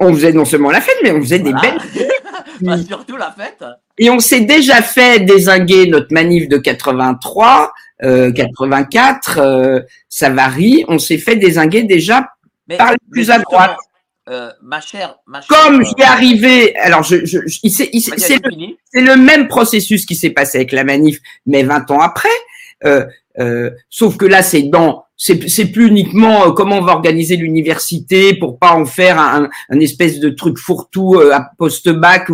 [0.00, 1.78] On faisait non seulement la fête, mais on faisait des belles
[2.62, 3.64] Enfin, surtout la fête.
[3.96, 10.84] Et on s'est déjà fait désinguer notre manif de 83, euh, 84, euh, ça varie.
[10.86, 12.28] On s'est fait désinguer déjà
[12.68, 13.78] Mais, Par les plus à droite.
[14.28, 16.76] euh, ma chère, ma chère, comme euh, j'y arrivais.
[16.76, 18.76] Alors, je, je, c'est le, fini.
[18.92, 22.28] c'est le même processus qui s'est passé avec la manif, mais 20 ans après.
[22.84, 23.06] Euh,
[23.38, 28.34] euh, sauf que là, c'est dans, c'est, plus uniquement euh, comment on va organiser l'université
[28.36, 29.48] pour pas en faire un,
[29.80, 32.26] espèce de truc fourre-tout euh, à post-bac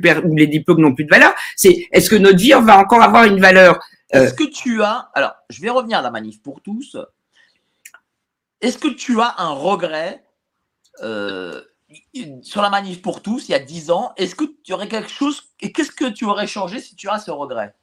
[0.00, 1.32] per- où les diplômes n'ont plus de valeur.
[1.56, 3.78] C'est est-ce que notre vie va encore avoir une valeur
[4.14, 5.10] Euh, Est-ce que tu as.
[5.14, 6.96] Alors, je vais revenir à la manif pour tous.
[8.60, 10.24] Est-ce que tu as un regret
[12.42, 14.12] sur la manif pour tous il y a 10 ans?
[14.16, 15.42] Est-ce que tu aurais quelque chose.
[15.60, 17.74] Et qu'est-ce que tu aurais changé si tu as ce regret?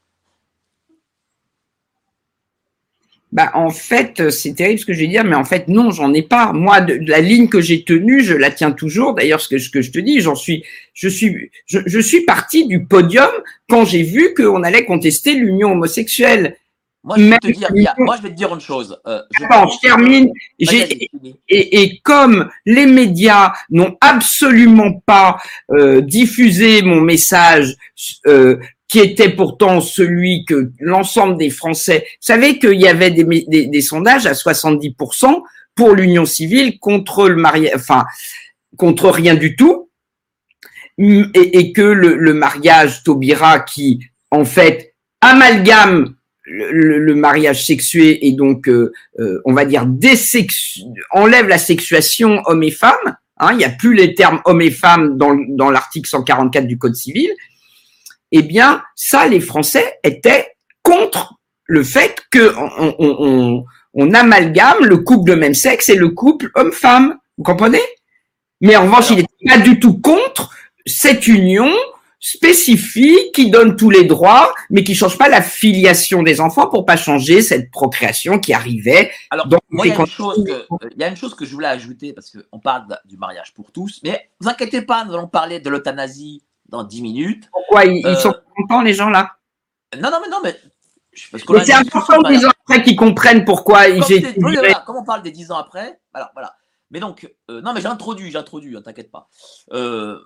[3.36, 5.92] Bah, en fait, euh, c'est terrible ce que je vais dire, mais en fait, non,
[5.92, 6.54] j'en ai pas.
[6.54, 9.14] Moi, de, de la ligne que j'ai tenue, je la tiens toujours.
[9.14, 12.22] D'ailleurs, ce que, ce que je te dis, j'en suis, je suis, je, je suis
[12.22, 13.30] parti du podium
[13.70, 16.56] quand j'ai vu qu'on allait contester l'union homosexuelle.
[17.04, 18.98] moi je, vais te dire, a- moi, je vais te dire une chose.
[19.06, 20.32] euh, je Attends, pense- je termine.
[20.58, 25.38] Et, et comme les médias n'ont absolument pas
[25.72, 27.76] euh, diffusé mon message,
[28.28, 33.82] euh, qui était pourtant celui que l'ensemble des Français, vous savez qu'il y avait des,
[33.82, 35.42] sondages à 70%
[35.74, 38.06] pour l'union civile contre le mariage, enfin
[38.78, 39.90] contre rien du tout,
[40.98, 44.00] et, que le, mariage Taubira qui
[44.32, 49.86] en fait amalgame le, mariage sexué et donc euh, euh, on va dire
[51.12, 53.18] enlève la sexuation homme et femme.
[53.38, 56.78] Hein, il n'y a plus les termes homme et femme dans, dans l'article 144 du
[56.78, 57.30] Code civil.
[58.32, 61.36] Eh bien, ça, les Français étaient contre
[61.66, 63.66] le fait que on, on- on-
[63.98, 67.18] on amalgame le couple de même sexe et le couple homme-femme.
[67.38, 67.82] Vous comprenez?
[68.62, 70.52] Mais en revanche, il n'était pas du tout contre
[70.86, 71.72] cette union
[72.20, 76.86] spécifique qui donne tous les droits, mais qui change pas la filiation des enfants pour
[76.86, 81.04] pas changer cette procréation qui arrivait Alors, il y, a une chose que, il y
[81.04, 84.30] a une chose que je voulais ajouter parce qu'on parle du mariage pour tous, mais
[84.40, 87.50] vous inquiétez pas, nous allons parler de l'euthanasie dans 10 minutes.
[87.52, 89.38] Pourquoi ils, ils Euh, sont contents, les gens là
[90.00, 90.60] Non, non, mais non, mais.
[91.32, 95.04] Mais c'est important sur la- dix ans après qu'ils comprennent pourquoi j'ai voilà, comme on
[95.06, 96.56] parle des 10 ans après, voilà, voilà.
[96.92, 99.30] Mais donc, euh, non, mais j'ai introduit, j'ai introduit, hein, t'inquiète pas.
[99.74, 100.20] Euh,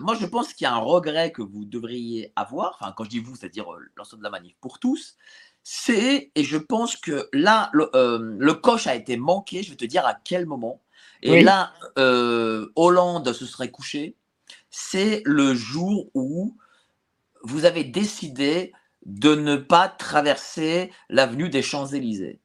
[0.00, 3.10] moi, je pense qu'il y a un regret que vous devriez avoir, enfin, quand je
[3.10, 5.16] dis vous, c'est-à-dire l'ensemble de la manif pour tous,
[5.62, 7.90] c'est, et je pense que là, le,
[8.38, 10.80] le coche a été manqué, je vais te dire à quel moment.
[11.22, 11.42] Et Oui.
[11.42, 11.72] là,
[12.76, 14.16] Hollande se serait couché,
[14.70, 16.56] c'est le jour où
[17.42, 18.72] vous avez décidé
[19.06, 22.38] de ne pas traverser l'avenue des Champs-Élysées.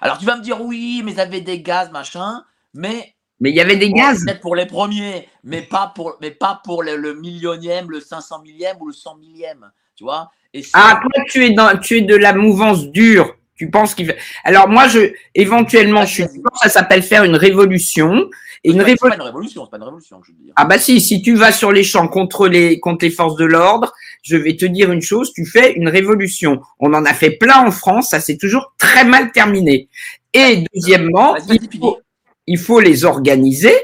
[0.00, 3.56] Alors tu vas me dire oui, mais ils avaient des gaz, machin, mais Mais il
[3.56, 4.24] y avait des bon, gaz.
[4.24, 8.42] peut-être pour les premiers, mais pas pour, mais pas pour le, le millionième, le 500
[8.42, 10.30] millième ou le 100 millième, tu vois.
[10.54, 13.36] Et Ah, toi, tu es dans, tu es de la mouvance dure.
[13.54, 14.18] Tu penses qu'il fait.
[14.44, 16.24] Alors moi, je, éventuellement, je suis.
[16.62, 18.28] Ça s'appelle faire une révolution.
[18.64, 20.52] Et une pas- pas une révolution, c'est pas une révolution je veux dire.
[20.56, 23.44] Ah bah si, si tu vas sur les champs contre les contre les forces de
[23.44, 26.60] l'ordre, je vais te dire une chose, tu fais une révolution.
[26.78, 29.88] On en a fait plein en France, ça s'est toujours très mal terminé.
[30.32, 31.98] Et deuxièmement, Vas-y, vas-y, il faut,
[32.46, 33.74] il faut les organiser.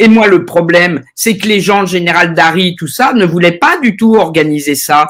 [0.00, 3.58] Et moi, le problème, c'est que les gens, le général Dari, tout ça, ne voulaient
[3.58, 5.06] pas du tout organiser ça.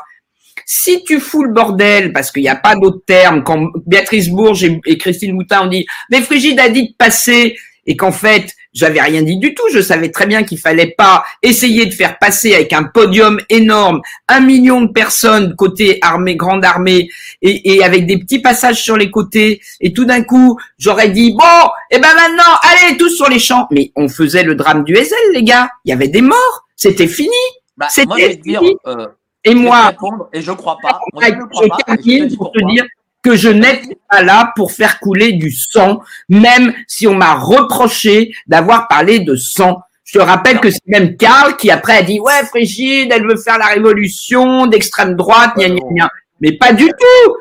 [0.66, 4.64] Si tu fous le bordel, parce qu'il n'y a pas d'autre terme, quand Béatrice Bourges
[4.64, 9.00] et Christine Moutin ont dit, mais Frigide a dit de passer, et qu'en fait, j'avais
[9.00, 9.62] rien dit du tout.
[9.72, 14.00] Je savais très bien qu'il fallait pas essayer de faire passer avec un podium énorme
[14.28, 17.09] un million de personnes côté armée, grande armée,
[17.42, 19.61] et, et avec des petits passages sur les côtés.
[19.80, 23.66] Et tout d'un coup, j'aurais dit bon, et ben maintenant, allez tous sur les champs.
[23.70, 25.68] Mais on faisait le drame du Ezel, les gars.
[25.85, 26.66] Il y avait des morts.
[26.76, 27.30] C'était fini.
[27.76, 28.76] Bah, C'était dire, fini.
[28.87, 29.06] euh,
[29.44, 31.00] Et moi, répondre, et je crois pas.
[31.12, 32.85] Moi, je ne crois je pas, et je te termine dis pour te dire
[33.22, 38.33] que je n'étais pas là pour faire couler du sang, même si on m'a reproché
[38.46, 39.83] d'avoir parlé de sang.
[40.04, 43.37] Je te rappelle que c'est même Karl qui après a dit ouais Frigide, elle veut
[43.37, 46.11] faire la révolution d'extrême droite, gna, gna, gna.
[46.40, 47.33] mais pas du tout,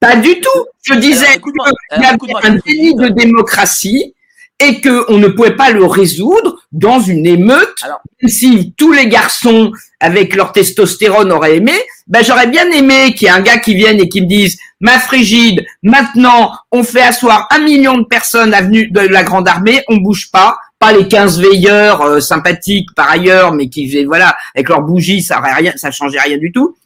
[0.00, 0.66] pas du tout.
[0.82, 4.14] Je disais Alors, écoute-moi, qu'il y alors, avait un déni de démocratie
[4.58, 7.74] et que on ne pouvait pas le résoudre dans une émeute.
[7.82, 11.74] Alors- Même si tous les garçons avec leur testostérone auraient aimé,
[12.06, 14.58] ben j'aurais bien aimé qu'il y ait un gars qui vienne et qui me dise
[14.80, 19.82] ma frigide, maintenant on fait asseoir un million de personnes avenues de la grande armée,
[19.88, 24.68] on bouge pas, pas les 15 veilleurs euh, sympathiques par ailleurs, mais qui voilà avec
[24.68, 26.76] leurs bougies, ça aurait rien, ça changeait rien du tout.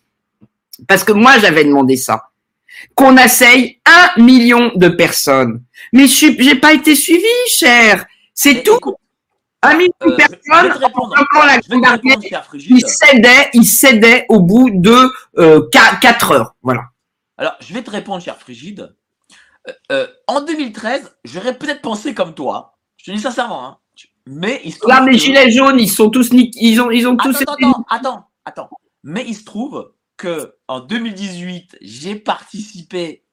[0.89, 2.31] Parce que moi j'avais demandé ça,
[2.95, 5.63] qu'on essaye un million de personnes.
[5.93, 8.07] Mais je pas été suivi, cher.
[8.35, 8.79] C'est tout.
[9.77, 10.17] Million euh,
[12.29, 12.87] cher il Frigide.
[12.89, 16.55] cédait, il cédait au bout de euh, 4 heures.
[16.63, 16.83] Voilà.
[17.39, 18.95] Alors, je vais te répondre, cher Frigide.
[19.69, 22.77] Euh, euh, en 2013, j'aurais peut-être pensé comme toi.
[22.97, 23.67] Je te dis sincèrement.
[23.67, 23.79] Hein.
[24.27, 24.91] Mais il se trouve.
[24.91, 27.41] Là, les gilets jaunes, ils sont tous ils ont, ils ont tous.
[27.43, 28.71] Attends, été- attends, attends.
[29.05, 33.25] Mais il se trouve que en 2018, j'ai participé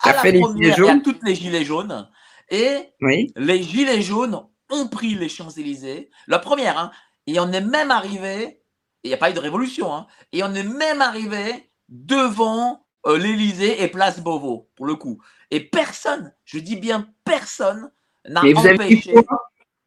[0.00, 1.02] à la fait les première gilets et à jaunes?
[1.02, 2.08] toutes les gilets jaunes.
[2.50, 3.32] Et Oui.
[3.36, 4.42] les gilets jaunes
[4.74, 6.10] ont pris les Champs-Élysées.
[6.26, 6.90] La première, hein.
[7.26, 8.60] Et on est même arrivé,
[9.02, 10.06] il n'y a pas eu de révolution, hein.
[10.32, 15.18] Et on est même arrivé devant euh, l'Élysée et Place Beauvau, pour le coup.
[15.50, 17.90] Et personne, je dis bien personne,
[18.28, 18.42] n'a
[18.74, 19.14] empêché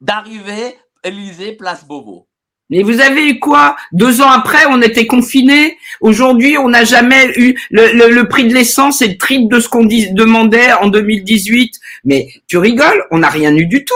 [0.01, 2.27] d'arriver Élysée, Place Beauvau.
[2.69, 3.77] Mais vous avez eu quoi?
[3.93, 5.77] Deux ans après, on était confinés.
[6.01, 9.61] Aujourd'hui, on n'a jamais eu le, le- le prix de l'essence est le triple de
[9.61, 11.79] ce qu'on demandait en 2018.
[12.03, 13.93] Mais tu rigoles On n'a rien eu du tout,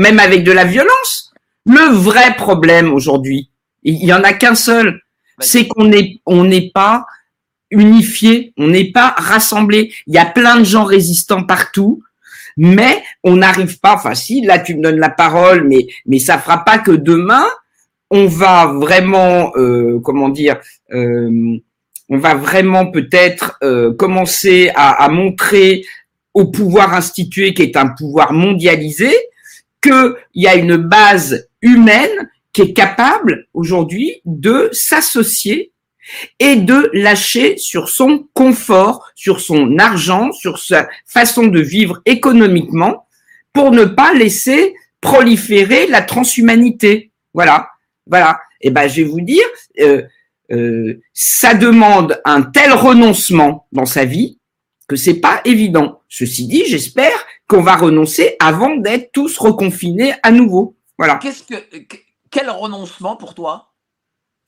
[0.00, 1.32] même avec de la violence.
[1.66, 3.50] Le vrai problème aujourd'hui,
[3.82, 5.02] il y en a qu'un seul,
[5.40, 7.04] c'est qu'on n'est on n'est pas
[7.70, 9.92] unifié, on n'est pas rassemblé.
[10.06, 12.02] Il y a plein de gens résistants partout,
[12.56, 13.94] mais on n'arrive pas.
[13.94, 17.46] Enfin, si là tu me donnes la parole, mais mais ça fera pas que demain
[18.10, 20.56] on va vraiment, euh, comment dire,
[20.92, 21.58] euh,
[22.08, 25.84] on va vraiment peut-être euh, commencer à, à montrer
[26.34, 29.12] au pouvoir institué, qui est un pouvoir mondialisé,
[29.82, 35.72] qu'il y a une base humaine qui est capable aujourd'hui de s'associer
[36.38, 43.06] et de lâcher sur son confort, sur son argent, sur sa façon de vivre économiquement,
[43.52, 47.12] pour ne pas laisser proliférer la transhumanité.
[47.32, 47.68] Voilà,
[48.06, 48.40] voilà.
[48.60, 49.44] Et ben, je vais vous dire,
[49.80, 50.02] euh,
[50.52, 54.38] euh, ça demande un tel renoncement dans sa vie
[54.88, 56.00] que c'est pas évident.
[56.08, 60.76] Ceci dit, j'espère qu'on va renoncer avant d'être tous reconfinés à nouveau.
[60.96, 61.14] Voilà.
[61.22, 61.58] Qu'est-ce que
[61.90, 61.96] que-
[62.30, 63.52] quel renoncement pour toi?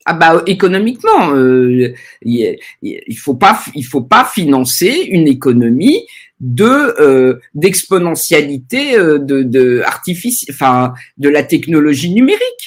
[0.05, 5.99] Ah bah économiquement, euh, il il faut pas il faut pas financer une économie
[6.39, 6.73] de
[7.07, 12.63] euh, d'exponentialité euh, de de artifici- enfin de la technologie numérique.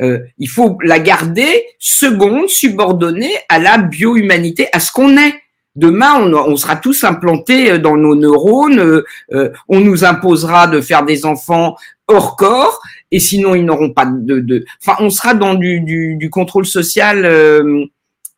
[0.00, 5.34] Euh, il faut la garder seconde, subordonnée à la bio-humanité, à ce qu'on est.
[5.76, 8.78] Demain, on, on sera tous implantés euh, dans nos neurones.
[8.78, 13.92] euh, euh, on nous imposera de faire des enfants hors corps, et sinon ils n'auront
[13.92, 14.64] pas de, de.
[14.82, 17.84] Enfin, on sera dans du, du, du contrôle social euh,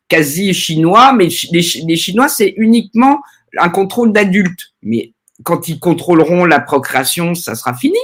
[0.07, 3.21] quasi chinois, mais les, les Chinois c'est uniquement
[3.57, 4.73] un contrôle d'adultes.
[4.81, 7.99] Mais quand ils contrôleront la procréation, ça sera fini.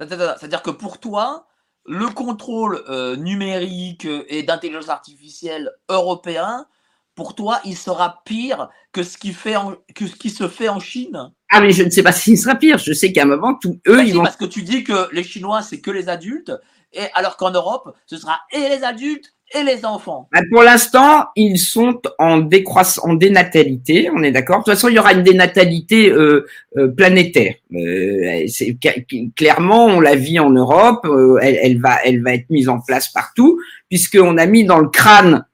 [0.00, 1.46] C'est-à-dire que pour toi,
[1.86, 6.66] le contrôle euh, numérique et d'intelligence artificielle européen,
[7.14, 10.68] pour toi, il sera pire que ce qui, fait en- que ce qui se fait
[10.68, 11.30] en Chine?
[11.50, 12.78] Ah mais je ne sais pas s'il sera pire.
[12.78, 14.22] Je sais qu'à un moment, tous eux, Bah ils si, vont.
[14.24, 16.52] Parce que tu dis que les Chinois, c'est que les adultes,
[16.92, 20.28] et alors qu'en Europe, ce sera et les adultes et les enfants.
[20.32, 24.10] Bah, Pour l'instant, ils sont en décroissance, en dénatalité.
[24.12, 24.58] On est d'accord?
[24.60, 26.46] De toute façon, il y aura une dénatalité euh,
[26.76, 27.54] euh, planétaire.
[27.74, 28.46] Euh,
[29.36, 31.06] clairement, on la vit en Europe.
[31.40, 34.88] elle, elle va, elle va être mise en place partout, puisqu'on a mis dans le
[34.88, 35.44] crâne,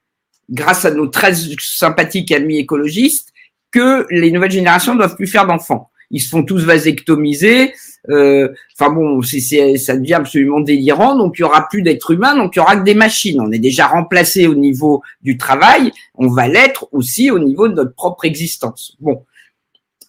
[0.51, 3.29] grâce à nos très sympathiques amis écologistes,
[3.71, 5.89] que les nouvelles générations ne doivent plus faire d'enfants.
[6.11, 7.73] Ils se font tous vasectomiser.
[8.09, 11.15] Euh, Enfin bon, ça devient absolument délirant.
[11.15, 13.39] Donc il y aura plus d'êtres humains, donc il y aura que des machines.
[13.39, 15.91] On est déjà remplacé au niveau du travail.
[16.15, 18.97] On va l'être aussi au niveau de notre propre existence.
[18.99, 19.23] Bon,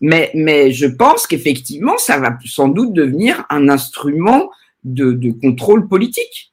[0.01, 4.51] mais je pense qu'effectivement, ça va sans doute devenir un instrument
[4.85, 6.52] de contrôle politique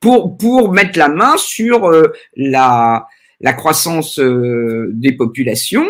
[0.00, 3.06] pour, pour mettre la main sur euh, la,
[3.40, 5.86] la croissance euh, des populations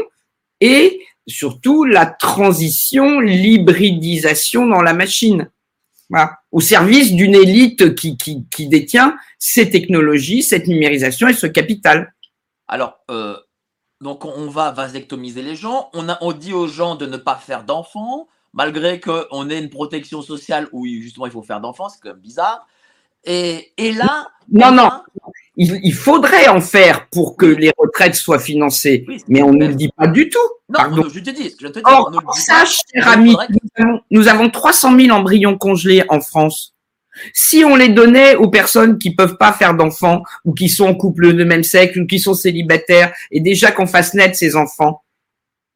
[0.60, 5.50] et surtout la transition, l'hybridisation dans la machine.
[6.50, 12.12] Au service d'une élite qui, qui, qui, détient ces technologies, cette numérisation et ce capital.
[12.66, 13.36] Alors, euh,
[14.00, 17.62] donc on va vasectomiser les gens, on, on dit aux gens de ne pas faire
[17.62, 22.10] d'enfants, malgré qu'on ait une protection sociale où justement il faut faire d'enfants, c'est quand
[22.10, 22.66] même bizarre.
[23.24, 24.28] Et, et là.
[24.50, 24.90] Non, non.
[25.56, 29.04] Il, il, faudrait en faire pour que les retraites soient financées.
[29.06, 30.38] Oui, mais on ne le dit pas du tout.
[30.68, 31.06] Non, Pardon.
[31.12, 31.54] je te dis.
[31.60, 35.58] Je te dis Or, on ça, cher ami, nous avons, nous avons 300 000 embryons
[35.58, 36.74] congelés en France.
[37.34, 40.94] Si on les donnait aux personnes qui peuvent pas faire d'enfants ou qui sont en
[40.94, 45.02] couple de même sexe ou qui sont célibataires et déjà qu'on fasse naître ces enfants,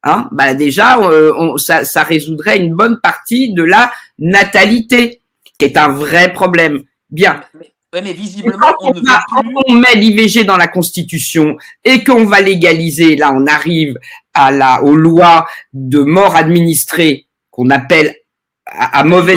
[0.04, 5.20] hein, bah déjà euh, on, ça, ça résoudrait une bonne partie de la natalité,
[5.58, 6.82] qui est un vrai problème.
[7.10, 7.42] Bien.
[7.54, 9.24] Mais, mais visiblement, on, on, va,
[9.68, 13.98] on, met l'IVG dans la Constitution et qu'on va légaliser, là, on arrive
[14.32, 18.16] à la, aux lois de mort administrée qu'on appelle
[18.66, 19.36] à, à mauvais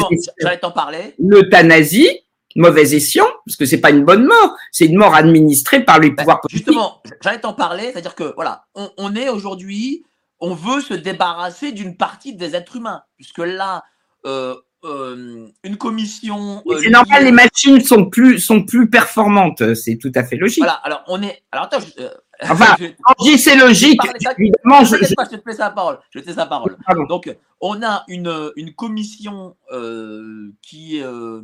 [1.20, 2.10] l'euthanasie,
[2.56, 6.10] mauvais escient, parce que c'est pas une bonne mort, c'est une mort administrée par les
[6.10, 6.66] ben, pouvoirs politiques.
[6.66, 10.04] Justement, j'allais t'en parler, c'est-à-dire que voilà, on, on est aujourd'hui,
[10.40, 13.84] on veut se débarrasser d'une partie des êtres humains, puisque là,
[14.26, 16.62] euh, euh, une commission.
[16.68, 20.60] Euh, c'est normal, les machines sont plus sont plus performantes, c'est tout à fait logique.
[20.60, 21.44] Voilà, alors on est.
[21.52, 22.10] Alors attends, je, euh,
[22.44, 24.00] Enfin, quand je dis c'est logique,
[24.38, 25.16] évidemment, je, je...
[25.16, 26.00] Pas, je te fais sa parole.
[26.12, 26.78] Je te fais sa parole.
[26.86, 27.06] Pardon.
[27.06, 31.42] Donc, on a une, une commission euh, qui, euh,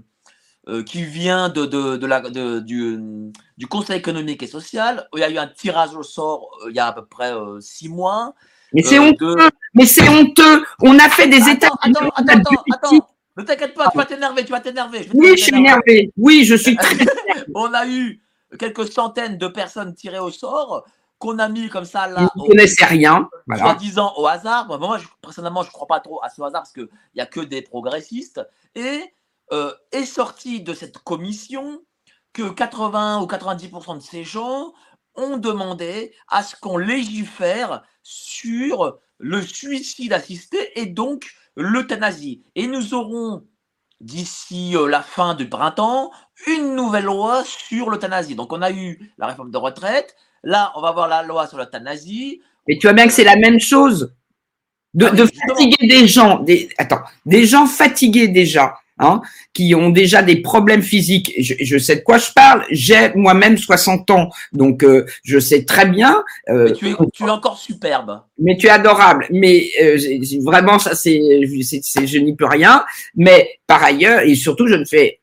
[0.86, 3.00] qui vient de, de, de la, de, du,
[3.58, 5.08] du Conseil économique et social.
[5.15, 7.89] Il y a eu un tirage au sort il y a à peu près six
[7.89, 8.36] mois.
[8.74, 9.36] Mais c'est honteux.
[9.74, 10.63] Mais c'est honteux.
[10.82, 11.69] On a fait des états.
[11.82, 13.12] Attends, attends, attends.
[13.36, 15.10] Ne t'inquiète pas, tu vas t'énerver, tu vas t'énerver.
[15.13, 16.12] Oui, je suis énervé.
[16.17, 16.96] Oui, je suis très
[17.56, 18.22] On a eu
[18.60, 20.86] quelques centaines de personnes tirées au sort
[21.17, 22.30] qu'on a mis comme ça là.
[22.36, 23.30] Vous ne connaissez rien.
[23.48, 23.63] Voilà.
[23.63, 24.67] Soi-disant au hasard.
[24.67, 27.22] Moi, moi je, personnellement, je ne crois pas trop à ce hasard parce qu'il n'y
[27.22, 28.41] a que des progressistes.
[28.76, 29.02] Et
[29.52, 31.82] euh, est sorti de cette commission
[32.34, 34.74] que 80 ou 90% de ces gens
[35.15, 42.43] ont demandé à ce qu'on légifère sur le suicide assisté et donc l'euthanasie.
[42.55, 43.43] Et nous aurons
[44.01, 46.11] d'ici euh, la fin du printemps
[46.47, 48.35] une nouvelle loi sur l'euthanasie.
[48.35, 51.57] Donc on a eu la réforme de retraite, là on va avoir la loi sur
[51.57, 52.41] l'euthanasie.
[52.67, 54.13] Mais tu vois bien que c'est la même chose.
[54.93, 59.21] De, Ah de fatiguer des gens, des, attends, des gens fatigués déjà, hein,
[59.53, 61.33] qui ont déjà des problèmes physiques.
[61.39, 62.63] Je, je sais de quoi je parle.
[62.71, 66.23] J'ai moi-même 60 ans, donc euh, je sais très bien.
[66.49, 68.21] euh, Mais tu es, tu es encore superbe.
[68.39, 69.27] mais tu es adorable.
[69.31, 69.97] Mais euh,
[70.43, 72.83] vraiment, ça, c'est- je n'y peux rien.
[73.15, 75.19] Mais par ailleurs, et surtout, je ne fais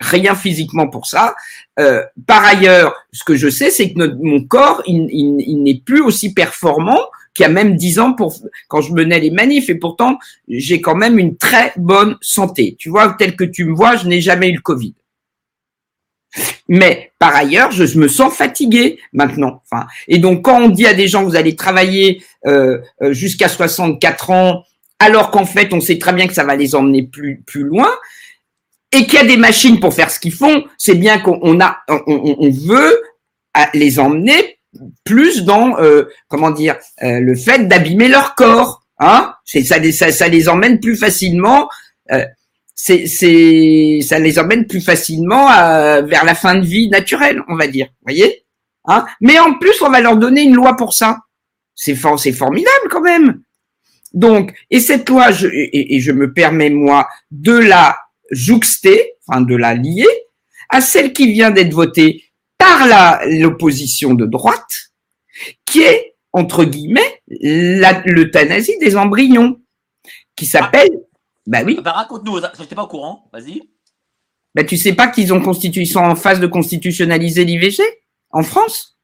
[0.00, 1.34] rien physiquement pour ça.
[1.78, 5.62] Euh, par ailleurs, ce que je sais, c'est que notre- mon corps, il, il- il
[5.62, 7.00] n'est plus aussi performant
[7.34, 8.34] qu'il y a même 10 ans pour
[8.68, 9.68] quand je menais les manifs.
[9.68, 10.18] Et pourtant,
[10.48, 12.76] j'ai quand même une très bonne santé.
[12.78, 14.94] Tu vois, tel que tu me vois, je n'ai jamais eu le Covid.
[16.68, 19.62] Mais par ailleurs, je, me sens fatigué maintenant.
[19.64, 23.48] Enfin, et donc quand on dit à des gens vous allez travailler euh, euh, jusqu'à
[23.48, 24.64] 64 ans,
[24.98, 27.88] alors qu'en fait on sait très bien que ça va les emmener plus plus loin,
[28.92, 31.60] et qu'il y a des machines pour faire ce qu'ils font, c'est bien qu'on on
[31.60, 33.02] a on, veut
[33.52, 34.58] à- les emmener
[35.04, 38.82] plus dans euh, comment dire euh, le fait d'abîmer leur corps.
[38.98, 41.68] Hein c'est ça, ça ça les emmène plus facilement.
[42.12, 42.24] euh,
[42.76, 43.06] c'est,
[44.02, 47.86] ça les emmène plus facilement vers la fin de vie naturelle, on va dire.
[48.02, 48.44] Voyez
[48.86, 51.20] hein Mais en plus, on va leur donner une loi pour ça.
[51.74, 53.40] C'est, c'est formidable quand même.
[54.12, 57.96] Donc, et cette loi, je, et, et je me permets moi de la
[58.30, 60.06] jouxter, enfin de la lier
[60.68, 62.24] à celle qui vient d'être votée
[62.64, 64.90] par la l'opposition de droite,
[65.66, 69.60] qui est entre guillemets l'euthanasie des embryons,
[70.36, 70.90] qui s'appelle,
[71.46, 73.62] bah oui, Ben, Raconte-nous, je n'étais pas au courant, vas-y.
[74.54, 77.82] bah tu sais pas qu'ils ont constitu, ils sont en phase de constitutionnaliser l'IVG
[78.30, 78.98] en France?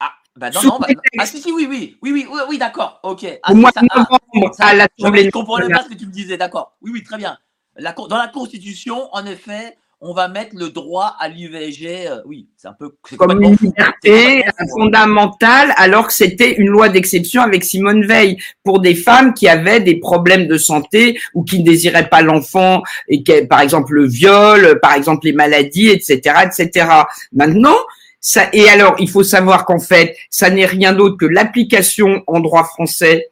[0.00, 2.58] Ah, ben non, Sous non, bah, ah si, si, oui, oui, oui, oui, oui, oui
[2.58, 3.26] d'accord, ok.
[3.42, 6.06] Ah, au mois de ah, novembre à je l'Assemblée ne comprenais pas ce que tu
[6.06, 6.76] me disais, d'accord.
[6.80, 7.36] Oui, oui, très bien.
[7.76, 12.08] La dans la Constitution, en effet, on va mettre le droit à l'IVG.
[12.08, 12.92] euh, oui, c'est un peu.
[13.16, 14.64] comme une liberté hein.
[14.76, 19.80] fondamentale, alors que c'était une loi d'exception avec Simone Veil pour des femmes qui avaient
[19.80, 24.08] des problèmes de santé ou qui ne désiraient pas l'enfant et qui, par exemple, le
[24.08, 26.88] viol, par exemple les maladies, etc., etc.
[27.32, 27.76] Maintenant,
[28.20, 32.40] ça, et alors, il faut savoir qu'en fait, ça n'est rien d'autre que l'application en
[32.40, 33.30] droit français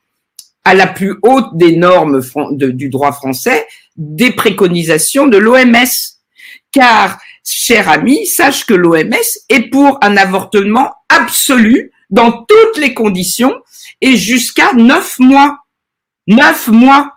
[0.65, 2.21] à la plus haute des normes
[2.55, 3.67] du droit français
[3.97, 6.20] des préconisations de l'OMS.
[6.73, 9.15] Car, cher ami, sache que l'OMS
[9.49, 13.55] est pour un avortement absolu dans toutes les conditions
[14.01, 15.61] et jusqu'à neuf mois.
[16.27, 17.17] Neuf mois.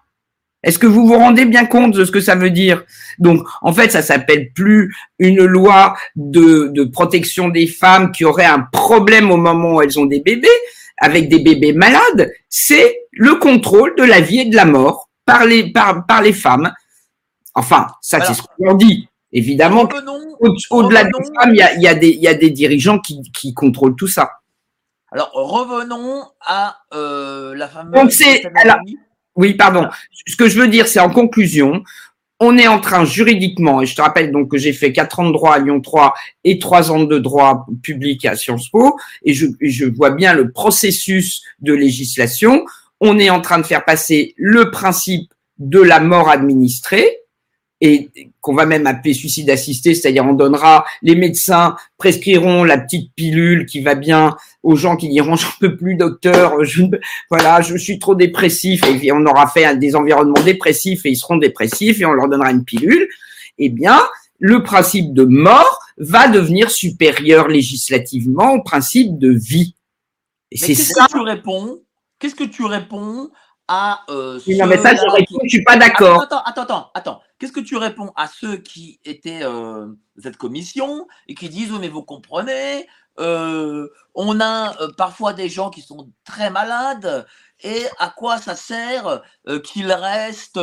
[0.64, 2.84] Est-ce que vous vous rendez bien compte de ce que ça veut dire?
[3.20, 8.46] Donc, en fait, ça s'appelle plus une loi de, de, protection des femmes qui auraient
[8.46, 10.48] un problème au moment où elles ont des bébés,
[10.98, 12.32] avec des bébés malades.
[12.48, 16.34] C'est le contrôle de la vie et de la mort par les, par, par les
[16.34, 16.74] femmes.
[17.56, 19.10] Enfin, ça, c'est ce qu'on dit.
[19.34, 19.90] Évidemment,
[20.70, 23.54] au-delà des femmes, il y a, y, a des, y a des dirigeants qui, qui
[23.56, 24.30] contrôlent tout ça.
[25.12, 27.94] Alors, revenons à euh, la fameuse.
[27.94, 28.44] Donc, c'est.
[29.36, 29.90] Oui, pardon.
[30.28, 31.84] Ce que je veux dire, c'est en conclusion,
[32.40, 35.28] on est en train juridiquement, et je te rappelle donc que j'ai fait quatre ans
[35.28, 36.14] de droit à Lyon 3
[36.44, 40.52] et trois ans de droit public à Sciences Po, et je, je vois bien le
[40.52, 42.64] processus de législation.
[43.00, 47.23] On est en train de faire passer le principe de la mort administrée,
[47.86, 48.10] et
[48.40, 53.66] qu'on va même appeler suicide assisté, c'est-à-dire on donnera, les médecins prescriront la petite pilule
[53.66, 56.84] qui va bien aux gens qui diront j'en peux plus docteur, je,
[57.30, 61.36] voilà, je suis trop dépressif et on aura fait des environnements dépressifs et ils seront
[61.36, 63.06] dépressifs et on leur donnera une pilule.
[63.58, 64.00] Eh bien,
[64.40, 69.76] le principe de mort va devenir supérieur législativement au principe de vie.
[70.52, 71.06] Et c'est ça.
[71.08, 71.80] Que tu réponds?
[72.18, 73.30] Qu'est-ce que tu réponds
[73.68, 76.22] à euh, Non mais ça, je, suis pas d'accord.
[76.22, 77.22] Attends, attends, attends, attends.
[77.40, 79.88] Qu'est-ce que tu réponds à ceux qui étaient euh,
[80.22, 82.88] cette commission et qui disent, mais vous comprenez,
[83.20, 87.26] euh, on a euh, parfois des gens qui sont très malades
[87.64, 90.60] et à quoi ça sert euh, qu'ils restent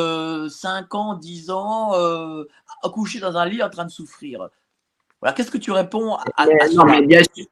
[0.48, 1.92] 5 ans, 10 ans
[2.82, 4.48] accouchés dans un lit en train de souffrir?
[5.20, 7.46] Voilà, qu'est-ce que tu réponds à, à, non, mais bien sûr.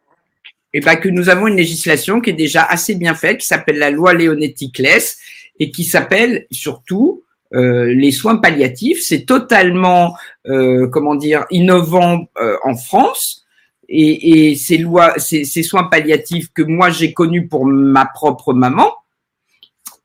[0.74, 3.46] Et eh ben, que nous avons une législation qui est déjà assez bien faite, qui
[3.46, 5.16] s'appelle la loi Leonetti-Claes
[5.58, 9.02] et qui s'appelle surtout les soins palliatifs.
[9.02, 12.26] C'est totalement, comment dire, innovant
[12.62, 13.46] en France
[13.88, 18.52] et, et ces lois, ces, ces, soins palliatifs que moi j'ai connus pour ma propre
[18.52, 18.92] maman,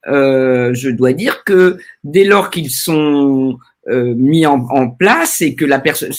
[0.07, 3.57] euh, je dois dire que dès lors qu'ils sont
[3.89, 6.11] euh, mis en, en, place et que la personne,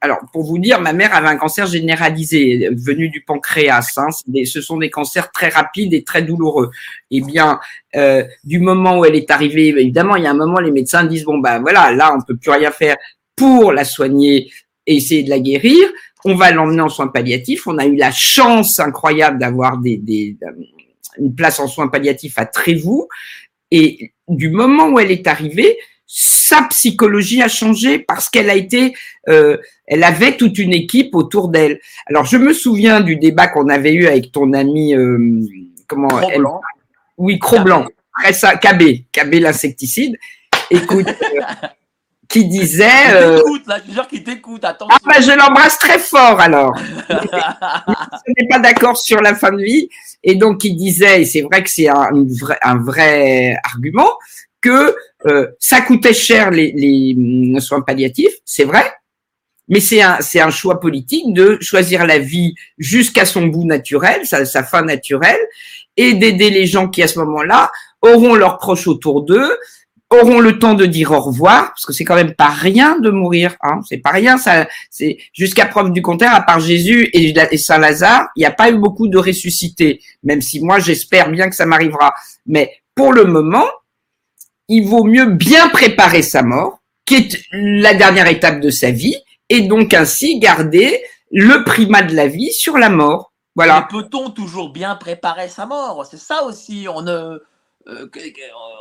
[0.00, 3.94] alors pour vous dire, ma mère avait un cancer généralisé venu du pancréas.
[3.96, 4.08] Hein,
[4.44, 6.70] ce sont des cancers très rapides et très douloureux.
[7.10, 7.60] Eh bien,
[7.96, 11.04] euh, du moment où elle est arrivée, évidemment, il y a un moment, les médecins
[11.04, 12.96] disent bon ben voilà, là on peut plus rien faire
[13.34, 14.52] pour la soigner
[14.86, 15.88] et essayer de la guérir
[16.24, 17.66] on va l'emmener en soins palliatifs.
[17.66, 20.36] On a eu la chance incroyable d'avoir des, des,
[21.18, 23.08] une place en soins palliatifs à Trévoux.
[23.70, 25.78] Et du moment où elle est arrivée,
[26.14, 28.94] sa psychologie a changé parce qu'elle a été,
[29.30, 29.56] euh,
[29.86, 31.80] elle avait toute une équipe autour d'elle.
[32.06, 35.40] Alors je me souviens du débat qu'on avait eu avec ton ami, euh,
[35.86, 36.44] comment elle,
[37.16, 37.86] Oui, Cro-Blanc.
[38.18, 40.18] Après ça, KB, KB l'insecticide.
[40.70, 41.66] Écoute, euh,
[42.28, 43.14] qui disait.
[43.14, 43.38] Euh...
[43.38, 44.62] Écoute, là, je qu'il t'écoute.
[44.66, 44.94] Attention.
[44.94, 46.76] Ah, ben, je l'embrasse très fort alors.
[47.08, 49.88] je n'est pas d'accord sur la fin de vie.
[50.22, 54.10] Et donc, il disait, et c'est vrai que c'est un, vrai, un vrai argument,
[54.60, 54.94] que
[55.26, 58.92] euh, ça coûtait cher les, les mm, soins palliatifs, c'est vrai,
[59.68, 64.26] mais c'est un, c'est un choix politique de choisir la vie jusqu'à son bout naturel,
[64.26, 65.40] sa, sa fin naturelle,
[65.96, 67.70] et d'aider les gens qui, à ce moment-là,
[68.00, 69.58] auront leurs proches autour d'eux,
[70.10, 73.10] auront le temps de dire au revoir, parce que c'est quand même pas rien de
[73.10, 73.80] mourir, hein.
[73.88, 78.28] c'est pas rien, ça, c'est jusqu'à preuve du contraire, à part Jésus et, Saint Lazare,
[78.36, 81.66] il n'y a pas eu beaucoup de ressuscités, même si moi j'espère bien que ça
[81.66, 82.12] m'arrivera.
[82.46, 83.66] Mais pour le moment,
[84.68, 89.16] il vaut mieux bien préparer sa mort, qui est la dernière étape de sa vie,
[89.48, 93.32] et donc ainsi garder le primat de la vie sur la mort.
[93.54, 93.86] Voilà.
[93.90, 96.06] Peut-on toujours bien préparer sa mort?
[96.10, 96.86] C'est ça aussi.
[96.88, 97.38] On ne
[97.88, 98.08] euh,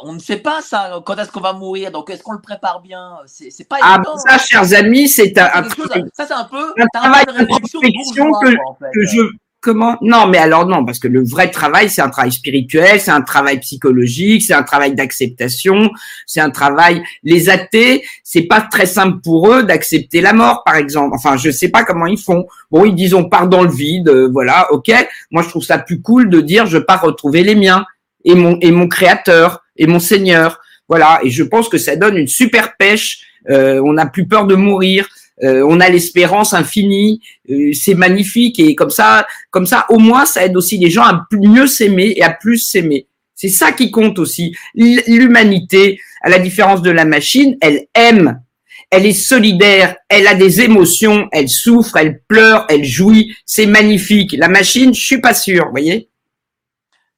[0.04, 2.82] on ne sait pas ça, quand est-ce qu'on va mourir, donc est-ce qu'on le prépare
[2.82, 3.18] bien?
[3.26, 5.64] C'est pas ah, ça, chers amis, c'est un,
[6.14, 8.52] ça, c'est un peu un travail de réflexion que,
[9.08, 9.22] je
[9.62, 13.12] comment Non, mais alors non, parce que le vrai travail, c'est un travail spirituel, c'est
[13.12, 15.92] un travail psychologique, c'est un travail d'acceptation,
[16.26, 17.02] c'est un travail.
[17.24, 21.16] Les athées, c'est pas très simple pour eux d'accepter la mort, par exemple.
[21.16, 22.46] Enfin, je sais pas comment ils font.
[22.72, 24.92] Bon, ils disent on part dans le vide, euh, voilà, ok.
[25.30, 27.86] Moi, je trouve ça plus cool de dire je pars retrouver les miens
[28.26, 30.60] et mon, et mon créateur et mon seigneur.
[30.90, 31.20] Voilà.
[31.24, 33.22] Et je pense que ça donne une super pêche.
[33.50, 35.08] Euh, on n'a plus peur de mourir.
[35.44, 37.22] Euh, on a l'espérance infinie.
[37.50, 38.60] Euh, c'est magnifique.
[38.60, 42.14] Et comme ça, comme ça, au moins, ça aide aussi les gens à mieux s'aimer
[42.16, 43.08] et à plus s'aimer.
[43.36, 44.56] C'est ça qui compte aussi.
[44.76, 48.40] L'humanité, à la différence de la machine, elle aime.
[48.92, 54.36] Elle est solidaire, elle a des émotions, elle souffre, elle pleure, elle jouit, c'est magnifique.
[54.38, 56.10] La machine, je suis pas sûr, voyez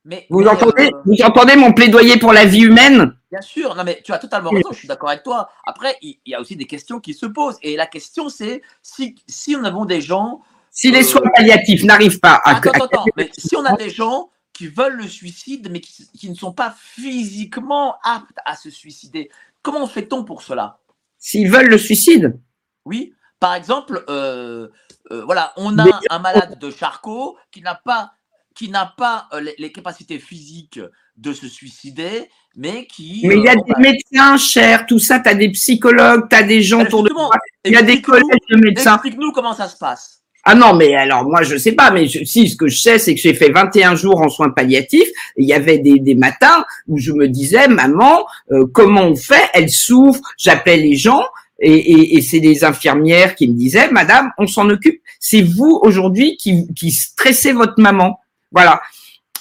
[0.06, 3.14] Mais, Vous mais, entendez, euh, vous entendez mon plaidoyer pour la vie humaine?
[3.34, 5.50] Bien sûr, non mais tu as totalement raison, je suis d'accord avec toi.
[5.66, 7.58] Après, il y a aussi des questions qui se posent.
[7.64, 10.42] Et la question, c'est si, si nous avons des gens.
[10.70, 13.76] Si les Euh, soins palliatifs n'arrivent pas à, Attends, attends, attends, mais si on a
[13.76, 18.56] des gens qui veulent le suicide, mais qui, qui ne sont pas physiquement aptes à
[18.56, 19.32] se suicider,
[19.64, 20.78] comment fait-on pour cela?
[21.18, 22.40] S'ils veulent le suicide,
[22.86, 24.68] Oui, par exemple, euh,
[25.12, 28.14] euh, voilà, on Mais- a un malade de Charcot qui n'a pas,
[28.54, 30.80] qui n'a pas les, les capacités physiques
[31.18, 33.22] de se suicider, mais qui.
[33.28, 36.28] mais il y a euh, des bah, médecins chers, tout ça, tu as des psychologues,
[36.30, 37.30] tu as des gens autour de toi,
[37.66, 38.94] il y a des collèges de médecins.
[38.96, 40.20] Explique-nous comment ça se passe.
[40.46, 43.00] Ah non, mais alors moi je sais pas, mais je- si ce que je sais
[43.00, 45.08] c'est que j'ai fait 21 jours en soins palliatifs.
[45.38, 49.16] et Il y avait des, des matins où je me disais, maman, euh, comment on
[49.16, 49.50] fait?
[49.54, 50.20] Elle souffre.
[50.38, 51.24] J'appelais les gens
[51.62, 55.02] et, et, et c'est des infirmières qui me disaient, Madame, on s'en occupe.
[55.18, 58.20] C'est vous aujourd'hui qui, qui stressez votre maman.
[58.52, 58.82] Voilà.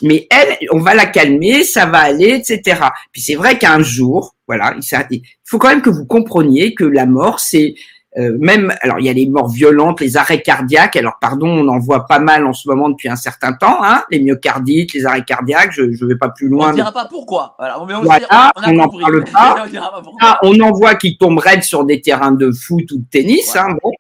[0.03, 2.80] Mais elle, on va la calmer, ça va aller, etc.
[3.12, 4.74] Puis c'est vrai qu'un jour, voilà,
[5.11, 7.74] il faut quand même que vous compreniez que la mort, c'est
[8.18, 10.96] euh, même, alors il y a les morts violentes, les arrêts cardiaques.
[10.96, 14.05] Alors pardon, on en voit pas mal en ce moment depuis un certain temps, hein,
[14.11, 15.72] les myocardites, les arrêts cardiaques.
[15.72, 16.70] Je ne vais pas plus On loin.
[16.70, 17.55] ne dira pas pourquoi.
[17.59, 19.64] Voilà, on, on n'en parle pas.
[19.72, 20.12] on.
[20.20, 23.57] Ah, on en voit qui tombent raides sur des terrains de foot ou de tennis.
[23.57, 23.92] Hein, bon.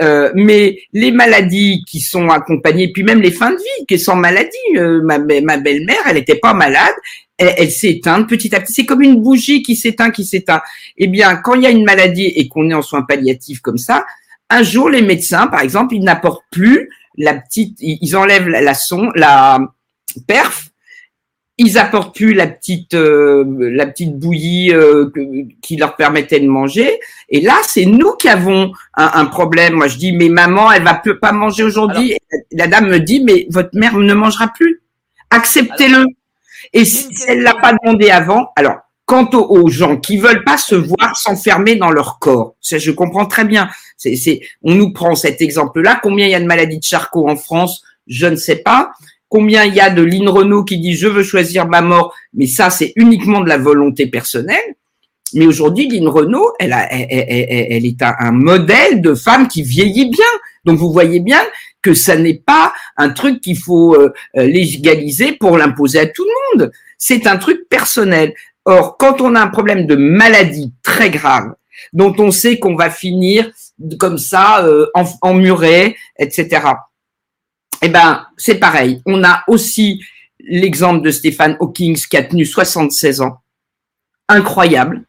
[0.00, 4.16] Euh, mais les maladies qui sont accompagnées, puis même les fins de vie qui sont
[4.16, 4.56] maladies.
[4.76, 6.94] euh, ma, ma belle-mère, elle n'était pas malade,
[7.38, 8.72] elle, éteinte petit à petit.
[8.72, 10.62] C'est comme une bougie qui s'éteint, qui s'éteint.
[10.96, 13.78] Eh bien, quand il y a une maladie et qu'on est en soins palliatifs comme
[13.78, 14.04] ça,
[14.50, 18.60] un jour les médecins, par exemple, ils n'apportent plus la petite, ils ils enlèvent la,
[18.60, 19.60] la son, la
[20.26, 20.68] perf,
[21.56, 26.48] ils apportent plus la petite euh, la petite bouillie euh, que- qui leur permettait de
[26.48, 26.98] manger.
[27.28, 29.74] Et là c'est nous qui avons un, un problème.
[29.74, 32.16] Moi je dis mais maman elle va plus pas manger aujourd'hui.
[32.52, 34.82] La dame me dit mais votre mère ne mangera plus.
[35.30, 36.06] Acceptez-le.
[36.72, 40.56] Et si elle l'a pas demandé avant alors quant aux, aux gens qui veulent pas
[40.56, 43.68] se voir s'enfermer dans leur corps ça je comprends très bien.
[43.96, 46.84] C'est c'est on nous prend cet exemple là combien il y a de maladies de
[46.84, 47.82] Charcot en France?
[48.08, 48.90] Je ne sais pas
[49.28, 52.46] combien il y a de Lynn Renault qui dit je veux choisir ma mort, mais
[52.46, 54.74] ça c'est uniquement de la volonté personnelle.
[55.36, 60.24] Mais aujourd'hui, Lynn Renault, elle, est un, un modèle de femme qui vieillit bien.
[60.64, 61.40] Donc vous voyez bien
[61.82, 66.24] que ça n'est pas un truc qu'il faut euh, euh, légaliser pour l'imposer à tout
[66.24, 66.70] le monde.
[66.98, 68.32] C'est un truc personnel.
[68.64, 71.52] Or, quand on a un problème de maladie très grave,
[71.92, 73.50] dont on sait qu'on va finir
[73.98, 76.60] comme ça, euh, en- emmuré, etc.
[77.84, 79.02] Eh ben, c'est pareil.
[79.04, 80.02] On a aussi
[80.40, 83.42] l'exemple de Stephen Hawking qui a tenu 76 ans.
[84.26, 85.04] Incroyable.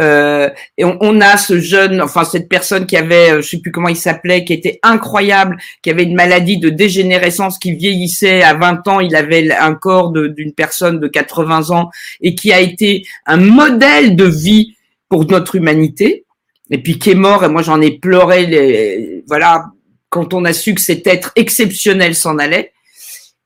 [0.00, 3.70] Euh, et on, a ce jeune, enfin cette personne qui avait, euh, je sais plus
[3.70, 8.54] comment il s'appelait, qui était incroyable, qui avait une maladie de dégénérescence qui vieillissait à
[8.54, 11.90] 20 ans, il avait un corps d'une personne de 80 ans
[12.20, 14.74] et qui a été un modèle de vie
[15.08, 16.24] pour notre humanité.
[16.72, 19.66] Et puis qui est mort, et moi j'en ai pleuré, les, voilà,
[20.10, 22.72] quand on a su que cet être exceptionnel s'en allait.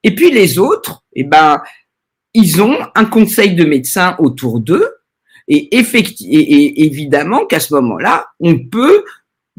[0.02, 1.62] Et puis les autres, eh ben,
[2.34, 4.90] ils ont un conseil de médecins autour d'eux.
[5.46, 9.04] Et, effecti- et, et évidemment qu'à ce moment-là, on peut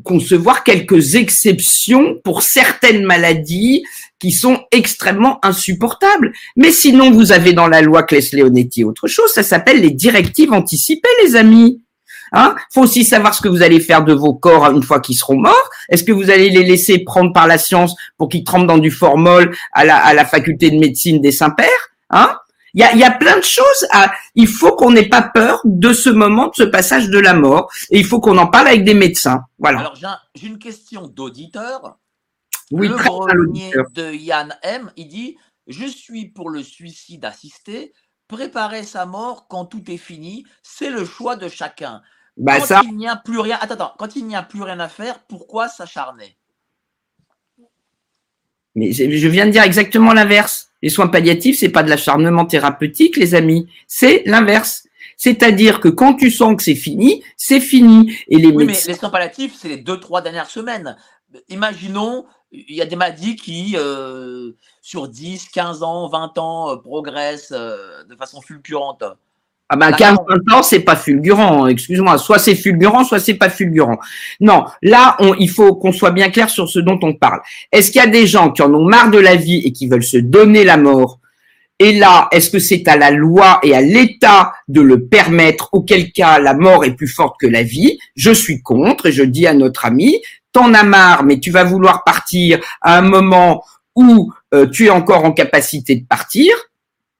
[0.04, 3.86] concevoir quelques exceptions pour certaines maladies
[4.20, 6.34] qui sont extrêmement insupportables.
[6.56, 11.08] Mais sinon, vous avez dans la loi Claes-Leonetti autre chose, ça s'appelle les directives anticipées,
[11.24, 11.82] les amis.
[12.32, 12.56] Hein?
[12.74, 15.38] Faut aussi savoir ce que vous allez faire de vos corps une fois qu'ils seront
[15.38, 15.70] morts.
[15.90, 18.92] Est-ce que vous allez les laisser prendre par la science pour qu'ils trempent dans du
[18.92, 22.38] formol à la, à la faculté de médecine des Saints-Pères Hein?
[22.74, 23.88] Il y a, il y a plein de choses.
[23.92, 27.34] À, il faut qu'on n'ait pas peur de ce moment, de ce passage de la
[27.34, 27.72] mort.
[27.90, 29.44] Et il faut qu'on en parle avec des médecins.
[29.60, 29.80] Voilà.
[29.80, 31.98] Alors, j'ai un- j'ai une question d'auditeur.
[32.72, 32.98] oui, le
[33.34, 33.86] l'auditeur.
[33.94, 37.94] de Yann M, il dit Je suis pour le suicide assisté.
[38.28, 42.02] Préparer sa mort quand tout est fini, c'est le choix de chacun.
[42.38, 44.62] Bah quand ça, il n'y a plus rien, attends, attends, quand il n'y a plus
[44.62, 46.36] rien à faire, pourquoi s'acharner?
[48.76, 50.70] Mais je viens de dire exactement l'inverse.
[50.82, 53.70] Les soins palliatifs, c'est pas de l'acharnement thérapeutique, les amis.
[53.88, 54.86] C'est l'inverse.
[55.18, 58.18] C'est-à-dire que quand tu sens que c'est fini, c'est fini.
[58.28, 60.98] Et les Oui, mais les soins palliatifs, c'est les deux, trois dernières semaines.
[61.48, 66.76] Imaginons, il y a des maladies qui, euh, sur 10, 15 ans, 20 ans, euh,
[66.78, 69.04] progressent euh, de façon fulgurante.
[69.68, 70.28] Ah ben, D'accord.
[70.28, 71.68] 15 ans, c'est pas fulgurant.
[71.68, 72.18] Excuse-moi.
[72.18, 73.98] Soit c'est fulgurant, soit c'est pas fulgurant.
[74.40, 74.66] Non.
[74.84, 77.42] Là, on, il faut qu'on soit bien clair sur ce dont on parle.
[77.72, 79.88] Est-ce qu'il y a des gens qui en ont marre de la vie et qui
[79.88, 81.20] veulent se donner la mort?
[81.80, 86.12] Et là, est-ce que c'est à la loi et à l'État de le permettre, auquel
[86.12, 87.98] cas la mort est plus forte que la vie?
[88.16, 90.22] Je suis contre et je dis à notre ami,
[90.54, 93.64] t'en as marre, mais tu vas vouloir partir à un moment
[93.96, 96.56] où euh, tu es encore en capacité de partir.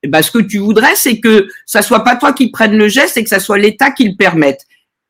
[0.06, 2.88] Eh ben, ce que tu voudrais, c'est que ça soit pas toi qui prenne le
[2.88, 4.64] geste et que ça soit l'État qui le permette.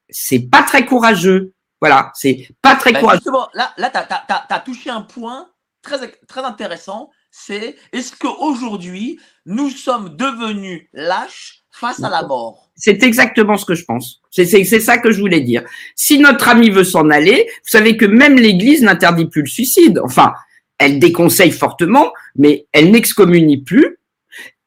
[0.08, 1.52] C'est pas très courageux.
[1.82, 3.18] Voilà, c'est pas très Ben, courageux.
[3.18, 5.48] justement, là, là tu as, touché un point
[5.82, 7.10] très, très intéressant.
[7.30, 12.70] C'est est-ce qu'aujourd'hui, nous sommes devenus lâches face à la mort?
[12.74, 14.22] C'est exactement ce que je pense.
[14.30, 15.62] C'est ça que je voulais dire.
[15.94, 20.00] Si notre ami veut s'en aller, vous savez que même l'Église n'interdit plus le suicide.
[20.02, 20.32] Enfin,
[20.78, 23.98] elle déconseille fortement, mais elle n'excommunie plus.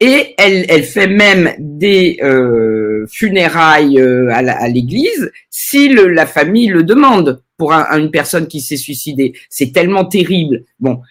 [0.01, 6.67] Et elle, elle fait même des euh, funérailles euh, à l'Église si le- la famille
[6.67, 9.33] le demande pour un- une personne qui s'est suicidée.
[9.49, 10.63] C'est tellement terrible.
[10.79, 11.01] Bon,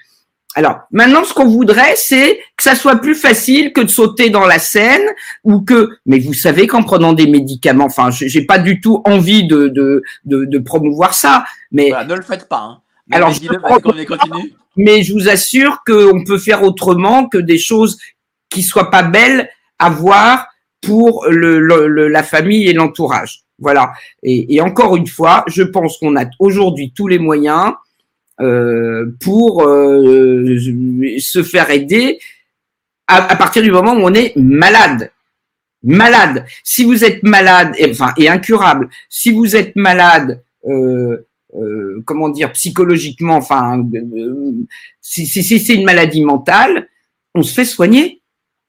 [0.55, 4.47] alors, maintenant, ce qu'on voudrait, c'est que ça soit plus facile que de sauter dans
[4.47, 5.07] la Seine
[5.45, 9.47] ou que, mais vous savez qu'en prenant des médicaments, enfin, j'ai pas du tout envie
[9.47, 12.61] de, de, de, de promouvoir ça, mais, Voilà, Ne le faites pas.
[12.63, 12.81] Hein.
[13.13, 14.53] Alors, je continue.
[14.77, 17.99] mais je vous assure qu'on peut faire autrement que des choses
[18.51, 20.47] qui soient pas belles à voir
[20.81, 23.41] pour le, le- le- la famille et l'entourage.
[23.59, 23.93] Voilà.
[24.23, 27.73] Et, et encore une fois, je pense qu'on a aujourd'hui tous les moyens
[28.41, 30.57] euh, pour euh,
[31.19, 32.21] se faire aider
[33.09, 35.11] à, à partir du moment où on est malade.
[35.83, 36.45] Malade.
[36.63, 41.27] Si vous êtes malade, et, enfin, et incurable, si vous êtes malade, euh,
[41.57, 44.53] euh, comment dire, psychologiquement, enfin, euh,
[45.01, 46.89] si, si, si c'est une maladie mentale,
[47.35, 48.21] on se fait soigner.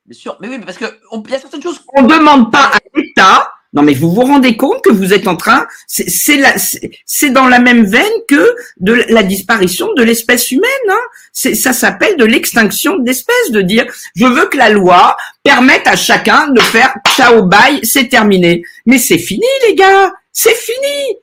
[0.09, 1.81] Bien sûr, mais oui, mais parce que on- il y a certaines choses.
[1.95, 3.53] On ne demande pas à l'État.
[3.73, 6.89] Non, mais vous vous rendez compte que vous êtes en train, c'est c'est la- c'est
[7.05, 10.67] c'est dans la même veine que de la disparition de l'espèce humaine.
[10.89, 10.99] Hein.
[11.31, 13.85] C'est- Ça s'appelle de l'extinction d'espèces, de dire
[14.15, 18.63] je veux que la loi permette à chacun de faire ciao bye, c'est terminé.
[18.87, 21.17] Mais c'est fini, les gars, c'est fini.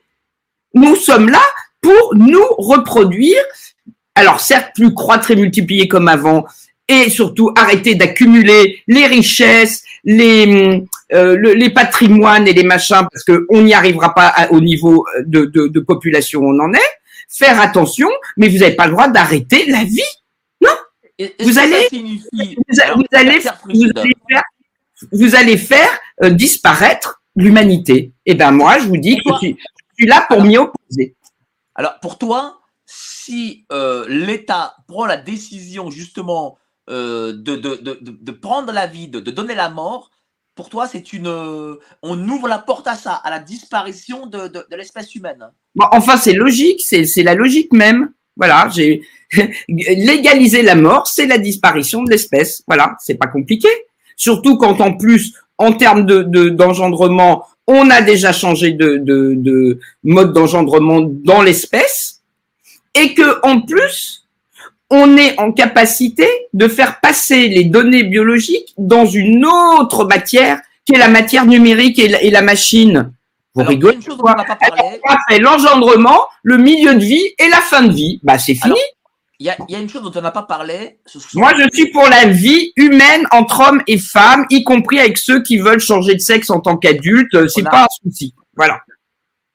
[0.73, 1.43] Nous sommes là
[1.81, 3.43] pour nous reproduire.
[4.15, 6.45] Alors certes, plus croître et multiplier comme avant,
[6.87, 10.83] et surtout arrêter d'accumuler les richesses, les
[11.13, 14.61] euh, le- les patrimoines et les machins, parce que on n'y arrivera pas à- au
[14.61, 16.91] niveau de, de, de population où on en est.
[17.29, 20.01] Faire attention, mais vous n'avez pas le droit d'arrêter la vie.
[21.19, 23.39] Est-ce Vous allez- Vous, a- Alors, vous allez,
[23.73, 24.43] vous allez faire,
[25.11, 25.89] vous allez faire
[26.23, 28.11] euh, disparaître l'humanité.
[28.25, 31.15] Et ben moi, je vous dis que je suis, je suis là pour m'y opposer.
[31.75, 36.57] Alors, pour toi, si euh, l'État prend la décision justement
[36.89, 40.09] euh, de, de, de, de- prendre la vie, de, donner la mort,
[40.55, 44.51] pour toi, c'est une, euh, on ouvre la porte à ça, à la disparition de,
[44.75, 45.49] l'espèce humaine.
[45.75, 48.11] Bon, enfin, c'est logique, c'est la logique même.
[48.35, 49.01] Voilà, j'ai
[49.67, 52.63] légaliser la mort, c'est la disparition de l'espèce.
[52.67, 53.67] Voilà, c'est pas compliqué.
[54.15, 59.33] Surtout quand en plus, en termes de de- d'engendrement, on a déjà changé de, de,
[59.35, 62.21] de mode d'engendrement dans l'espèce,
[62.95, 64.26] et que en plus,
[64.89, 70.93] on est en capacité de faire passer les données biologiques dans une autre matière qui
[70.95, 73.11] est la matière numérique et la, et la machine.
[73.53, 75.01] Vous Alors, rigolez chose on pas parlé.
[75.07, 78.19] après l'engendrement, le milieu de vie et la fin de vie.
[78.23, 78.75] Bah, c'est fini.
[79.39, 80.99] Il y, a, il y a une chose dont on n'a pas parlé.
[81.35, 85.43] Moi, je suis pour la vie humaine entre hommes et femmes, y compris avec ceux
[85.43, 87.35] qui veulent changer de sexe en tant qu'adultes.
[87.35, 88.33] Euh, C'est a- pas un souci.
[88.55, 88.79] Voilà.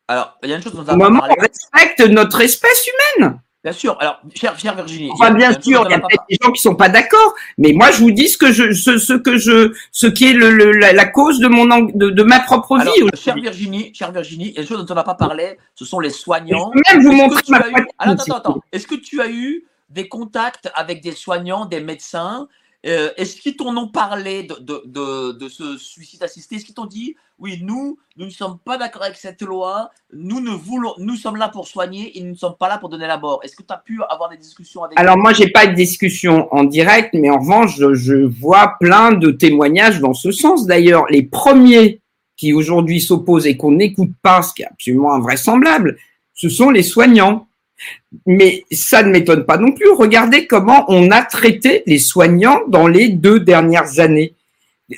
[0.07, 1.35] Alors, il y a une chose dont on n'a pas parlé.
[1.39, 2.87] on respecte notre espèce
[3.19, 3.41] humaine.
[3.65, 3.97] Bien sûr.
[4.01, 5.11] Alors, chère, chère Virginie.
[5.13, 7.93] Enfin, bien sûr, il y a peut-être des gens qui sont pas d'accord, mais moi,
[7.93, 10.73] je vous dis ce que je, ce, ce que je, ce qui est le, le-
[10.73, 13.03] la, la cause de mon, de, de ma propre Alors, vie.
[13.15, 13.37] chère.
[13.37, 16.01] Virginie, chère Virginie, il y a une chose dont on n'a pas parlé, ce sont
[16.01, 16.71] les Je soignants.
[16.73, 18.61] peux même vous montrer ma eu- Alors, attends, vous attends.
[18.73, 22.49] Est-ce que tu as eu des contacts avec des soignants, des médecins
[22.85, 26.57] Euh, Est-ce qu'ils t'en ont parlé de, de, de, de ce suicide assisté?
[26.57, 30.41] Est-ce qu'ils t'ont dit, oui, nous, nous ne sommes pas d'accord avec cette loi, nous,
[30.41, 33.07] ne voulons, nous sommes là pour soigner et nous ne sommes pas là pour donner
[33.07, 35.67] la mort Est-ce que tu as pu avoir des discussions avec Alors moi, j'ai pas
[35.67, 40.33] de discussion en direct, mais en revanche, je, je vois plein de témoignages dans ce
[40.33, 40.67] sens.
[40.67, 42.01] D'ailleurs, les premiers
[42.37, 45.97] qui aujourd'hui s'opposent et qu'on n'écoute pas, ce qui est absolument invraisemblable,
[46.35, 47.47] ce sont les soignants.
[48.27, 49.91] Mais ça ne m'étonne pas non plus.
[49.91, 54.35] Regardez comment on a traité les soignants dans les deux dernières années,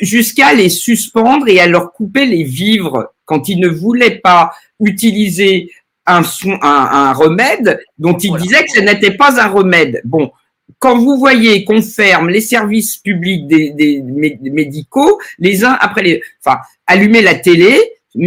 [0.00, 5.70] jusqu'à les suspendre et à leur couper les vivres quand ils ne voulaient pas utiliser
[6.06, 8.42] un, soin, un, un remède dont ils Voilà.
[8.44, 10.02] disaient que ce n'était pas un remède.
[10.04, 10.30] Bon,
[10.78, 16.02] quand vous voyez qu'on ferme les services publics des, des mé- médicaux, les uns après
[16.02, 17.78] les, enfin, allumez la télé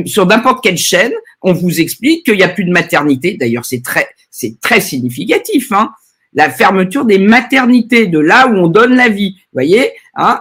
[0.06, 3.38] sur n'importe quelle chaîne, on vous explique qu'il n'y a plus de maternité.
[3.40, 5.72] D'ailleurs, c'est très, c'est très significatif.
[5.72, 5.92] Hein
[6.34, 10.40] la fermeture des maternités, de là où on donne la vie, vous voyez, hein,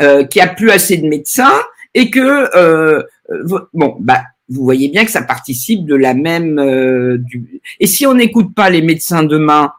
[0.00, 1.62] euh, qu'il n'y a plus assez de médecins
[1.94, 2.20] et que
[2.56, 6.58] euh, euh, bon, bah, vous voyez bien que ça participe de la même.
[6.58, 7.60] euh, du...
[7.80, 9.72] Et si on n'écoute pas les médecins demain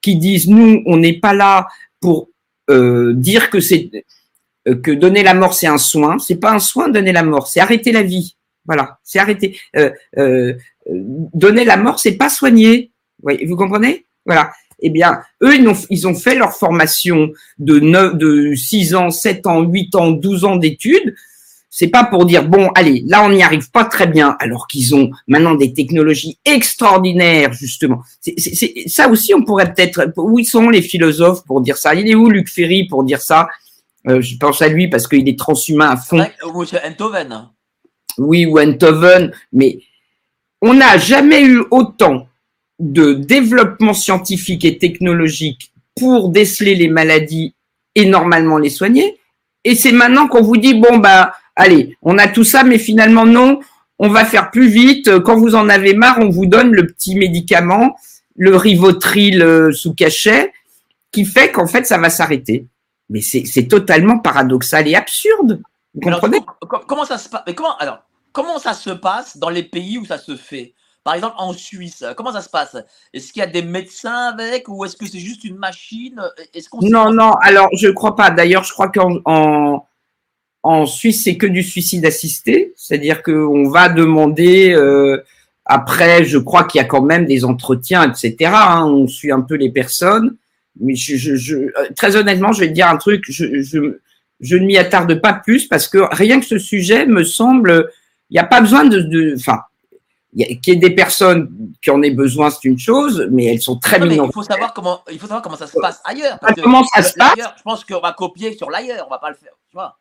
[0.00, 1.68] qui disent nous, on n'est pas là
[2.00, 2.30] pour
[2.70, 3.90] euh, dire que c'est
[4.68, 6.18] euh, que donner la mort c'est un soin.
[6.18, 8.36] C'est pas un soin donner la mort, c'est arrêter la vie.
[8.70, 9.58] Voilà, c'est arrêter.
[9.74, 10.52] Euh, euh,
[10.86, 12.92] donner la mort, c'est pas soigner.
[13.20, 14.06] Vous comprenez?
[14.24, 14.52] Voilà.
[14.78, 15.56] Eh bien, eux,
[15.90, 20.44] ils ont, fait leur formation de 9, de 6 ans, 7 ans, 8 ans, 12
[20.44, 21.16] ans d'études.
[21.68, 24.94] C'est pas pour dire bon, allez, là on n'y arrive pas très bien, alors qu'ils
[24.94, 28.02] ont maintenant des technologies extraordinaires justement.
[28.20, 30.12] C'est, ça aussi, on pourrait peut-être.
[30.16, 31.96] Où sont les philosophes pour dire ça?
[31.96, 33.48] Il est où Luc Ferry pour dire ça?
[34.08, 36.24] Euh, Je pense à lui parce qu'il est transhumain à fond.
[36.54, 37.50] Ou Enthoven.
[38.18, 39.78] Oui, ou Enthoven, mais
[40.62, 42.28] on n'a jamais eu autant
[42.78, 47.54] de développement scientifique et technologique pour déceler les maladies
[47.94, 49.18] et normalement les soigner.
[49.64, 53.26] Et c'est maintenant qu'on vous dit bon bah allez, on a tout ça, mais finalement
[53.26, 53.60] non,
[53.98, 55.18] on va faire plus vite.
[55.20, 57.96] Quand vous en avez marre, on vous donne le petit médicament,
[58.36, 60.52] le Rivotril euh, sous cachet,
[61.12, 62.66] qui fait qu'en fait ça va s'arrêter.
[63.10, 65.60] Mais c'est totalement paradoxal et absurde.
[65.94, 66.38] Vous comprenez
[66.86, 70.18] Comment ça se passe comment alors comment ça se passe dans les pays où ça
[70.18, 70.74] se fait?
[71.02, 72.76] Par exemple, en Suisse, comment ça se passe?
[73.14, 76.20] Est-ce qu'il y a des médecins avec ou est-ce que c'est juste une machine?
[76.52, 78.30] Est Non, non, alors je ne crois pas.
[78.30, 79.86] D'ailleurs, je crois qu'en
[80.62, 82.74] en, Suisse, c'est que du suicide assisté.
[82.76, 85.24] C'est-à-dire qu'on va demander, euh,
[85.64, 88.50] après, je crois qu'il y a quand même des entretiens, etc.
[88.54, 88.84] Hein.
[88.84, 90.36] on suit un peu les personnes.
[90.78, 93.98] Mais je, je, euh, très honnêtement, je vais te dire un truc, je,
[94.40, 97.90] je, ne m'y attarde pas plus parce que rien que ce sujet me semble,
[98.30, 99.60] il n'y a pas besoin de, enfin,
[100.34, 103.78] qu'il y ait des personnes qui en aient besoin, c'est une chose, mais elles sont
[103.78, 104.26] très minoritaires.
[104.26, 106.38] Il faut savoir comment, il faut savoir comment ça se passe ailleurs.
[106.42, 109.30] Ah, comment ça se passe Je pense qu'on va copier sur l'ailleurs, on va pas
[109.30, 109.52] le faire.
[109.68, 109.96] Tu vois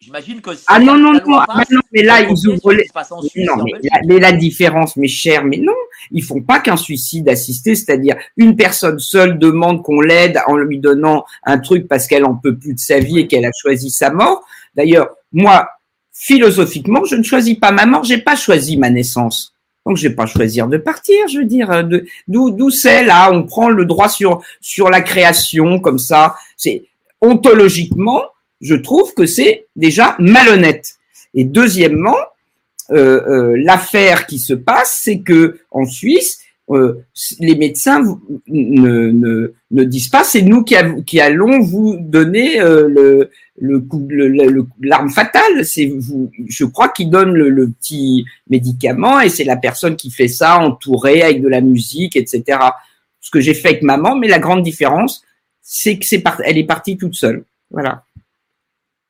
[0.00, 0.50] J'imagine que.
[0.66, 2.86] ah non, non, non, ah, non, mais là, ils ouvrent les.
[3.44, 5.74] non, mais la, mais la, différence, mes chers, mais non,
[6.10, 10.78] ils font pas qu'un suicide assisté, c'est-à-dire une personne seule demande qu'on l'aide en lui
[10.78, 13.90] donnant un truc parce qu'elle en peut plus de sa vie et qu'elle a choisi
[13.90, 14.42] sa mort.
[14.74, 15.68] D'ailleurs, moi,
[16.12, 19.54] philosophiquement, je ne choisis pas ma mort, j'ai pas choisi ma naissance.
[19.86, 21.88] Donc je vais pas choisir de partir, je veux dire,
[22.28, 26.36] d'où d'où c'est là, on prend le droit sur sur la création comme ça.
[26.56, 26.84] C'est
[27.20, 28.22] ontologiquement,
[28.60, 30.96] je trouve que c'est déjà malhonnête.
[31.34, 32.16] Et deuxièmement,
[32.90, 36.40] euh, euh, l'affaire qui se passe, c'est que en Suisse,
[36.70, 37.04] euh,
[37.40, 38.00] les médecins
[38.46, 44.66] ne, ne, ne, disent pas c'est nous qui, qui, allons vous donner euh, le, le,
[44.80, 45.64] l'arme fatale.
[45.64, 50.28] C'est vous, je crois qu'ils donnent le, petit médicament et c'est la personne qui fait
[50.28, 52.58] ça entourée avec de la musique, etc.
[53.20, 55.24] Ce que j'ai fait avec maman, mais la grande différence,
[55.62, 57.44] c'est que c'est elle est partie toute seule.
[57.72, 58.04] Voilà.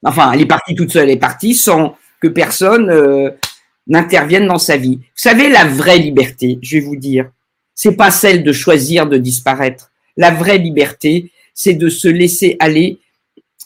[0.05, 1.05] Enfin, elle est partie toute seule.
[1.05, 3.31] Elle est partie sans que personne euh,
[3.87, 4.97] n'intervienne dans sa vie.
[4.97, 7.31] Vous savez, la vraie liberté, je vais vous dire,
[7.75, 9.91] c'est pas celle de choisir de disparaître.
[10.17, 12.99] La vraie liberté, c'est de se laisser aller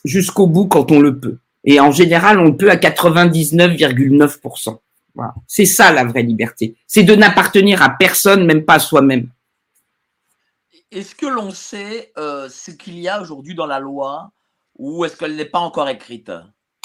[0.05, 1.39] jusqu'au bout quand on le peut.
[1.65, 4.79] Et en général, on peut à 99,9%.
[5.15, 5.35] Voilà.
[5.47, 6.77] C'est ça la vraie liberté.
[6.87, 9.29] C'est de n'appartenir à personne, même pas à soi-même.
[10.91, 14.31] Est-ce que l'on sait euh, ce qu'il y a aujourd'hui dans la loi
[14.77, 16.31] ou est-ce qu'elle n'est pas encore écrite?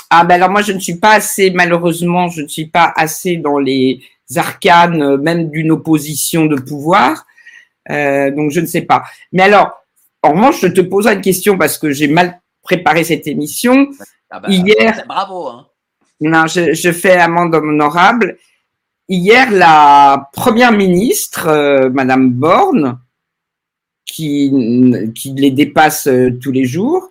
[0.10, 3.38] Ah ben alors moi je ne suis pas assez, malheureusement, je ne suis pas assez
[3.38, 4.02] dans les
[4.36, 7.26] arcanes, euh, même d'une opposition de pouvoir.
[7.90, 9.04] Euh, donc je ne sais pas.
[9.32, 9.72] Mais alors,
[10.22, 13.88] en revanche, je te pose une question parce que j'ai mal préparé cette émission.
[14.30, 15.48] Ah bah, Hier, bravo.
[15.48, 15.68] Hein.
[16.22, 18.38] Non, je, je fais amende honorable.
[19.08, 23.00] Hier, la première ministre, euh, Madame Borne,
[24.06, 24.52] qui,
[25.16, 27.09] qui les dépasse euh, tous les jours,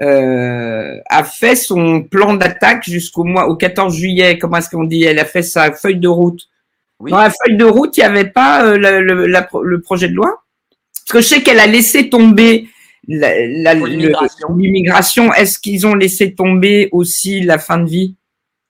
[0.00, 4.38] euh, a fait son plan d'attaque jusqu'au mois au 14 juillet.
[4.38, 6.48] Comment est-ce qu'on dit Elle a fait sa feuille de route
[7.00, 10.42] dans la feuille de route, il n'y avait pas euh, le, projet de loi
[10.94, 12.68] Parce que je sais qu'elle a laissé tomber
[13.06, 15.32] l'immigration.
[15.34, 18.16] Est-ce qu'ils ont laissé tomber aussi la fin de vie?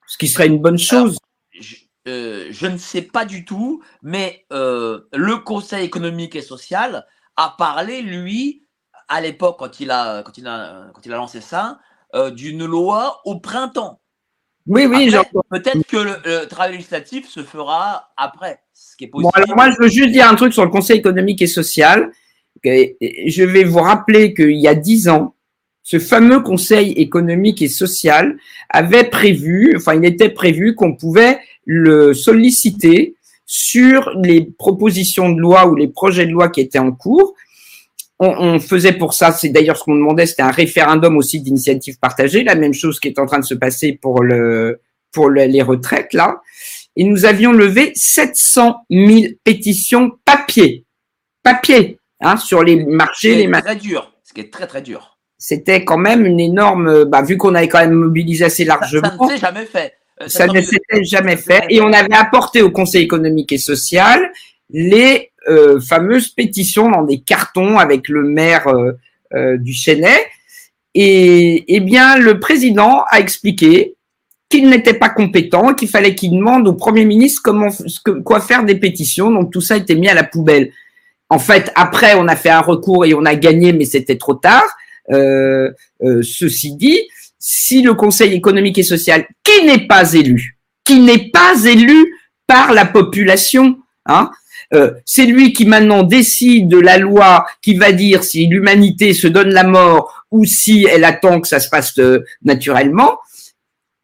[0.09, 1.19] Ce qui serait une bonne chose.
[2.09, 7.07] Euh, je, ne sais pas du tout, mais le Conseil économique et social
[7.37, 8.64] a parlé, lui,
[9.09, 11.79] à l'époque, quand, il a, quand, il a, quand il a lancé ça,
[12.33, 14.01] d'une loi au printemps.
[14.67, 15.15] Oui, oui,
[15.51, 19.31] Peut-être que le, travail législatif se fera après, ce qui est possible.
[19.47, 22.11] Bon, moi, je veux juste dire un truc sur le Conseil économique et social.
[22.65, 25.35] Je vais vous rappeler qu'il y a dix ans,
[25.83, 28.39] ce fameux Conseil économique et social
[28.71, 35.67] avait prévu, enfin, il était prévu qu'on pouvait le solliciter sur les propositions de loi
[35.67, 37.35] ou les projets de loi qui étaient en cours
[38.25, 42.45] on, faisait pour ça, c'est d'ailleurs ce qu'on demandait, c'était un référendum aussi d'initiative partagée,
[42.45, 44.81] la même chose qui est en train de se passer pour le
[45.13, 46.41] pour les retraites là.
[46.97, 50.85] Et nous avions levé 700 000 pétitions papier,
[51.43, 55.19] papier, hein, sur les marchés, les très dur, ce qui est très très dur.
[55.39, 59.09] c'était quand même une énorme, bah, vu qu'on avait quand même mobilisé assez largement.
[59.09, 59.95] Ça, ça ne s'est jamais fait.
[60.23, 61.65] Euh, Ça ne s'était jamais fait.
[61.71, 64.31] Et on avait apporté au Conseil économique et social
[64.71, 68.93] les euh, fameuses pétitions dans des cartons avec le maire euh,
[69.35, 70.17] euh, du Chênay.
[70.95, 73.95] Et eh bien, le président a expliqué
[74.49, 77.69] qu'il n'était pas compétent, qu'il fallait qu'il demande au Premier ministre comment,
[78.25, 79.31] quoi faire des pétitions.
[79.31, 80.71] Donc tout ça a été mis à la poubelle.
[81.29, 84.35] En fait, après, on a fait un recours et on a gagné, mais c'était trop
[84.35, 84.65] tard.
[85.11, 87.01] Ceci dit,
[87.39, 92.15] si le Conseil économique et social, qui n'est pas élu, qui n'est pas élu
[92.47, 94.31] par la population, hein,
[94.75, 99.27] euh, c'est lui qui maintenant décide de la loi qui va dire si l'humanité se
[99.27, 103.19] donne la mort ou si elle attend que ça se passe euh, naturellement.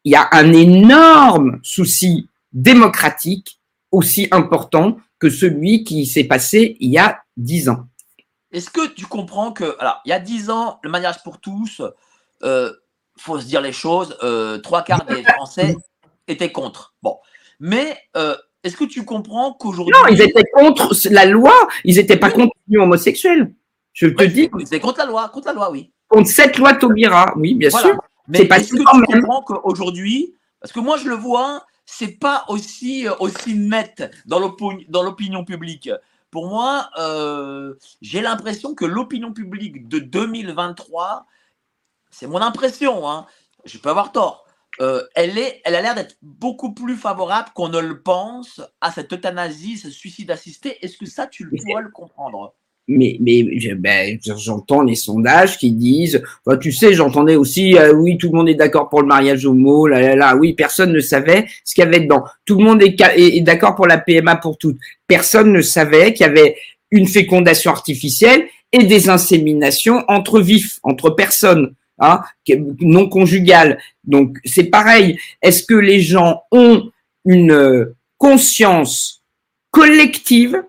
[0.03, 3.59] Il y a un énorme souci démocratique
[3.91, 7.85] aussi important que celui qui s'est passé il y a dix ans.
[8.51, 11.81] Est-ce que tu comprends que, alors, il y a 10 ans, le mariage pour tous,
[12.43, 12.73] euh,
[13.17, 15.75] faut se dire les choses, euh, trois quarts des Français
[16.27, 16.93] étaient contre.
[17.01, 17.17] Bon,
[17.59, 21.53] mais euh, est-ce que tu comprends qu'aujourd'hui, Non, ils étaient contre la loi,
[21.83, 23.53] ils n'étaient pas contre l'union homosexuelle.
[23.93, 25.91] Je te Ouais, dis, ils étaient contre la loi, contre la loi, oui.
[26.07, 27.87] contre cette loi Taubira, oui, bien Voilà.
[27.89, 28.01] sûr.
[28.27, 29.21] Mais C'est pas est-ce que tu même.
[29.23, 34.39] comprends qu'aujourd'hui, parce que moi je le vois, c'est pas aussi euh, aussi net dans
[34.39, 35.89] l'opinion dans l'opinion publique.
[36.29, 41.25] Pour moi, euh, j'ai l'impression que l'opinion publique de 2023,
[42.11, 43.25] c'est mon impression, hein,
[43.65, 44.45] je peux avoir tort.
[44.79, 48.91] Euh, elle, est, elle a l'air d'être beaucoup plus favorable qu'on ne le pense à
[48.91, 50.77] cette euthanasie, ce suicide assisté.
[50.81, 52.53] Est-ce que ça, tu le dois le comprendre?
[52.87, 53.43] Mais, mais
[53.75, 56.23] ben, j'entends les sondages qui disent,
[56.59, 59.87] tu sais, j'entendais aussi, euh, oui, tout le monde est d'accord pour le mariage homo,
[59.87, 62.23] là, là, là, oui, personne ne savait ce qu'il y avait dedans.
[62.45, 64.77] Tout le monde est- est d'accord pour la PMA pour toutes.
[65.07, 66.57] Personne ne savait qu'il y avait
[66.89, 72.21] une fécondation artificielle et des inséminations entre vifs, entre personnes, hein,
[72.81, 73.79] non conjugales.
[74.03, 75.17] Donc, c'est pareil.
[75.41, 76.91] Est-ce que les gens ont
[77.25, 79.23] une euh, conscience
[79.69, 80.61] collective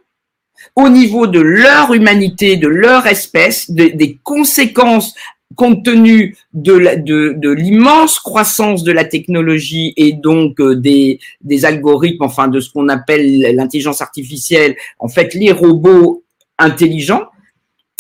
[0.77, 5.15] au niveau de leur humanité, de leur espèce, de- des conséquences
[5.55, 12.49] compte tenu de l'immense croissance de la technologie et donc euh, des, des algorithmes, enfin
[12.49, 16.23] de ce qu'on appelle l'intelligence artificielle, en fait les robots
[16.59, 17.27] intelligents,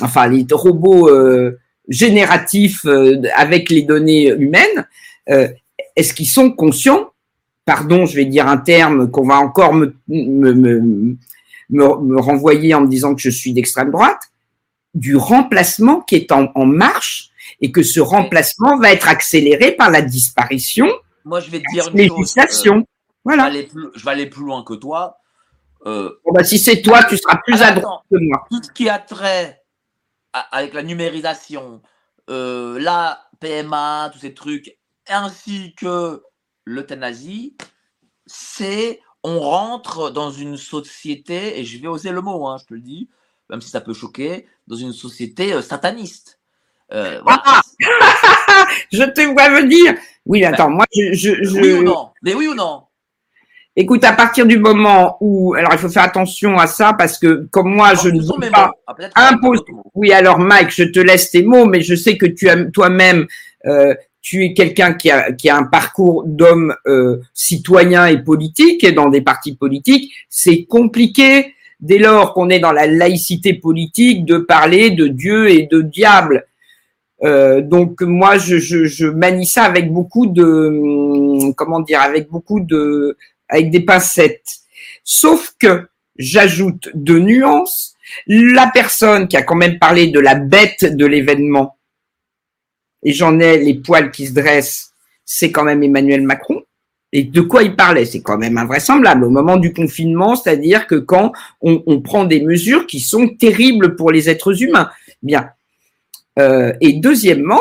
[0.00, 1.58] enfin les robots euh,
[1.92, 4.86] génératifs euh, avec les données humaines,
[5.28, 5.48] euh,
[5.96, 7.10] est-ce qu'ils sont conscients
[7.64, 11.16] Pardon, je vais dire un terme qu'on va encore me, me, me,
[11.70, 14.20] me, renvoyer en me disant que je suis d'extrême droite,
[14.94, 17.28] du remplacement qui est en, en marche
[17.60, 20.88] et que ce remplacement va être accéléré par la disparition
[21.24, 22.10] Moi, je vais te dire une chose.
[22.10, 22.74] euh, législation.
[22.74, 22.86] je, vais
[23.24, 23.44] Voilà.
[23.44, 25.18] aller plus, je vais aller plus loin que toi.
[25.86, 27.80] Euh, Bon, bah, si c'est toi, tu seras plus à Attends.
[27.80, 28.44] droite que moi.
[28.50, 29.61] tout ce qui a trait à-
[30.32, 31.82] avec la numérisation,
[32.30, 34.76] euh, la PMA, tous ces trucs,
[35.08, 36.22] ainsi que
[36.64, 37.56] l'euthanasie,
[38.26, 42.74] c'est on rentre dans une société, et je vais oser le mot, hein, je te
[42.74, 43.08] le dis,
[43.50, 46.40] même si ça peut choquer, dans une société euh, sataniste.
[46.92, 47.42] Euh, voilà.
[47.44, 47.62] Ah,
[48.92, 49.94] Je te vois venir.
[50.26, 52.10] Oui, mais attends, moi, je, je, je- Oui ou non?
[52.22, 52.84] Mais oui ou non?
[53.76, 57.46] Écoute, à partir du moment où, alors il faut faire attention à ça parce que
[57.50, 58.74] comme moi, je ne veux pas mots.
[58.86, 59.90] Ah, peut-être que impose- c'est d'autres mots.
[59.94, 63.26] Oui, alors Mike, je te laisse tes mots, mais je sais que tu as toi-même,
[63.66, 68.84] euh, tu es quelqu'un qui a, qui a un parcours d'homme euh, citoyen et politique,
[68.84, 70.12] et dans des partis politiques.
[70.28, 75.66] C'est compliqué, dès lors qu'on est dans la laïcité politique, de parler de Dieu et
[75.66, 76.46] de diable.
[77.24, 82.28] Euh, donc moi, je, je, je manie ça avec beaucoup de, hum, comment dire, avec
[82.28, 83.16] beaucoup de,
[83.52, 84.60] avec des pincettes.
[85.04, 87.92] Sauf que j'ajoute deux nuances
[88.26, 91.78] la personne qui a quand même parlé de la bête de l'événement,
[93.02, 94.92] et j'en ai les poils qui se dressent,
[95.24, 96.62] c'est quand même Emmanuel Macron.
[97.14, 98.06] Et de quoi il parlait?
[98.06, 102.86] C'est quand même invraisemblable au moment du confinement, c'est-à-dire que quand on, prend des mesures
[102.86, 104.88] qui sont terribles pour les êtres humains.
[105.22, 105.50] Bien.
[106.38, 107.60] Euh, et deuxièmement,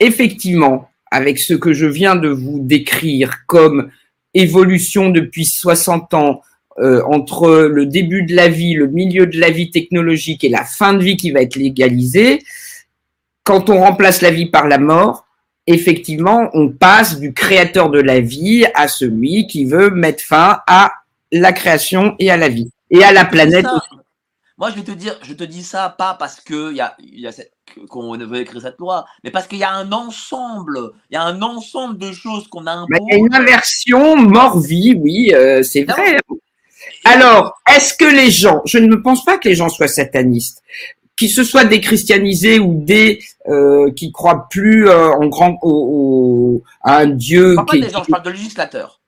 [0.00, 3.90] effectivement, avec ce que je viens de vous décrire comme
[4.34, 6.42] évolution depuis 60 ans,
[6.78, 10.64] euh, entre le début de la vie, le milieu de la vie technologique et la
[10.64, 12.42] fin de vie qui va être légalisée,
[13.44, 15.26] quand on remplace la vie par la mort,
[15.66, 20.92] effectivement, on passe du créateur de la vie à celui qui veut mettre fin à
[21.30, 23.64] la création et à la vie et à la planète.
[23.64, 23.82] Ça,
[24.56, 27.26] Moi, je vais te dire, je te dis ça pas parce que y a, y
[27.26, 27.32] a
[27.88, 31.22] qu'on veut écrire cette loi, mais parce qu'il y a un ensemble, il y a
[31.22, 35.64] un ensemble de choses qu'on a Mais il y a une inversion mort-vie, oui, euh,
[35.64, 36.18] c'est vrai.
[37.04, 40.62] Alors, est-ce que les gens, je ne pense pas que les gens soient satanistes.
[41.16, 46.62] qui se soient déchristianisés ou des euh, qui croient plus euh, en grand au, au,
[46.82, 47.50] à un Dieu.
[47.50, 49.00] Je parle pas des gens, je parle de législateurs.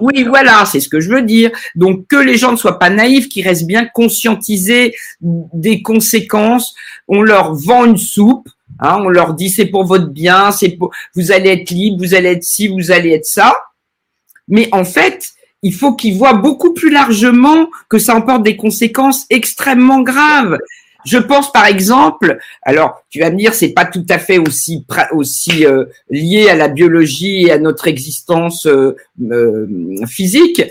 [0.00, 1.50] Oui, voilà, c'est ce que je veux dire.
[1.74, 6.74] Donc que les gens ne soient pas naïfs, qu'ils restent bien conscientisés des conséquences.
[7.06, 8.48] On leur vend une soupe,
[8.80, 12.14] hein, on leur dit c'est pour votre bien, c'est pour vous allez être libre, vous
[12.14, 13.54] allez être ci, vous allez être ça.
[14.48, 15.32] Mais en fait,
[15.62, 20.58] il faut qu'ils voient beaucoup plus largement que ça emporte des conséquences extrêmement graves.
[21.04, 24.84] Je pense par exemple, alors tu vas me dire c'est pas tout à fait aussi
[25.66, 28.96] euh, lié à la biologie et à notre existence euh,
[29.30, 29.66] euh,
[30.06, 30.62] physique,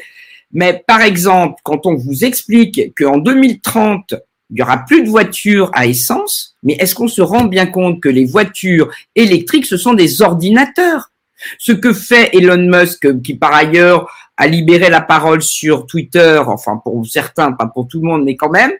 [0.53, 4.15] mais par exemple quand on vous explique qu'en 2030
[4.53, 8.01] il y aura plus de voitures à essence, mais est-ce qu'on se rend bien compte
[8.01, 11.11] que les voitures électriques ce sont des ordinateurs?
[11.57, 16.79] Ce que fait Elon Musk, qui par ailleurs a libéré la parole sur Twitter, enfin
[16.84, 18.71] pour certains, pas pour tout le monde, mais quand même,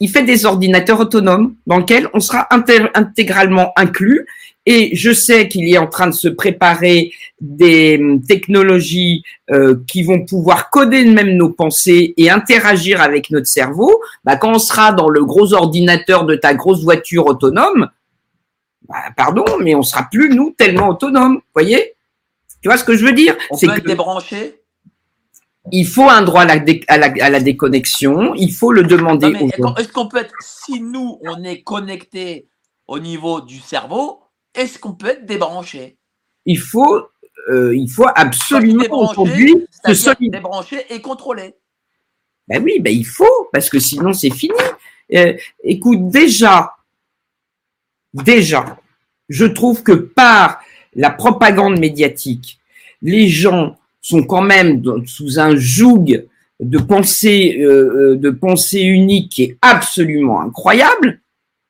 [0.00, 4.26] il fait des ordinateurs autonomes dans lesquels on sera inté- intégralement inclus.
[4.64, 10.04] Et je sais qu'il est en train de se préparer des hum, technologies euh, qui
[10.04, 14.00] vont pouvoir coder même nos pensées et interagir avec notre cerveau.
[14.24, 17.88] Bah, quand on sera dans le gros ordinateur de ta grosse voiture autonome,
[18.88, 21.40] bah, pardon, mais on sera plus nous tellement autonomes.
[21.54, 21.94] Voyez?
[22.62, 23.36] Tu vois ce que je veux dire?
[23.50, 24.54] On C'est peut être que- débranché?
[25.70, 28.82] Il faut un droit à la, dé- à la, à la déconnexion, il faut le
[28.82, 32.48] demander est-ce qu'on- peut être, si nous, on est connecté
[32.88, 34.20] au niveau du cerveau,
[34.54, 35.96] est-ce qu'on peut être débranché?
[36.46, 37.06] Il faut,
[37.50, 40.30] euh, il faut absolument aujourd'hui se solidifier.
[40.30, 41.54] débranché et contrôlé.
[42.48, 44.54] Ben oui, ben il faut, parce que sinon c'est fini.
[45.14, 46.72] Euh, écoute, déjà,
[48.12, 48.78] déjà,
[49.28, 50.60] je trouve que par
[50.94, 52.58] la propagande médiatique,
[53.00, 56.24] les gens sont quand même sous un joug
[56.60, 61.20] de pensée, euh, euh, de pensée unique qui est absolument incroyable,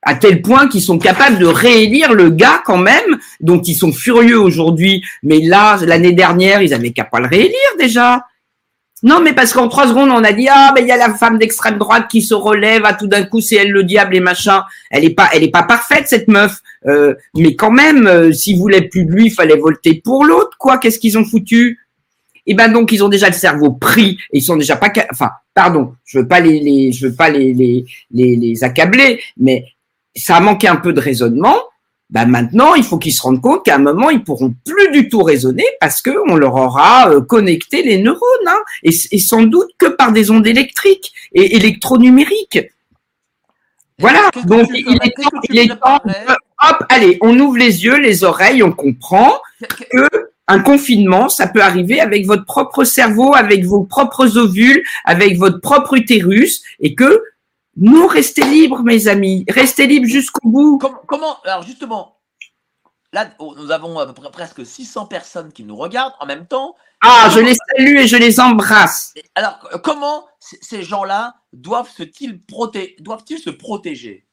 [0.03, 3.93] à tel point qu'ils sont capables de réélire le gars quand même, dont ils sont
[3.93, 8.27] furieux aujourd'hui, mais là, l'année dernière, ils avaient qu'à pas le réélire déjà.
[9.05, 11.13] Non, mais parce qu'en trois secondes, on a dit ah, mais il y a la
[11.15, 14.21] femme d'extrême droite qui se relève, ah, tout d'un coup, c'est elle le diable et
[14.21, 14.63] machin.
[14.91, 18.59] Elle est pas, elle est pas parfaite cette meuf, Euh, mais quand même, euh, s'ils
[18.59, 20.79] voulaient plus de lui, fallait voter pour l'autre, quoi.
[20.79, 21.79] Qu'est-ce qu'ils ont foutu?
[22.47, 25.31] Eh ben donc, ils ont déjà le cerveau pris et ils sont déjà pas, enfin,
[25.55, 29.65] pardon, je veux pas les, les je veux pas les, les, les, les accabler, mais
[30.17, 31.57] ça a manqué un peu de raisonnement.
[32.11, 35.09] Ben maintenant, il faut qu'ils se rendent compte qu'à un moment, ils pourront plus du
[35.09, 39.45] tout raisonner parce que on leur aura euh, connecté les neurones, hein, et, et sans
[39.45, 42.69] doute que par des ondes électriques et électronumériques.
[43.99, 44.31] Voilà.
[44.45, 46.01] Donc il est temps, il est temps.
[46.69, 49.41] Hop, allez, on ouvre les yeux, les oreilles, on comprend
[49.91, 55.39] que un confinement, ça peut arriver avec votre propre cerveau, avec vos propres ovules, avec
[55.39, 57.23] votre propre utérus, et que
[57.77, 60.79] nous restez libres, mes amis, restez libres jusqu'au bout.
[60.79, 62.19] Com- comment Alors justement,
[63.13, 66.47] là, oh, nous avons à peu près presque 600 personnes qui nous regardent en même
[66.47, 66.77] temps.
[67.01, 69.15] Ah, je les salue et je les embrasse.
[69.35, 72.39] Alors, comment ces gens-là doivent-ils
[73.39, 74.27] se protéger?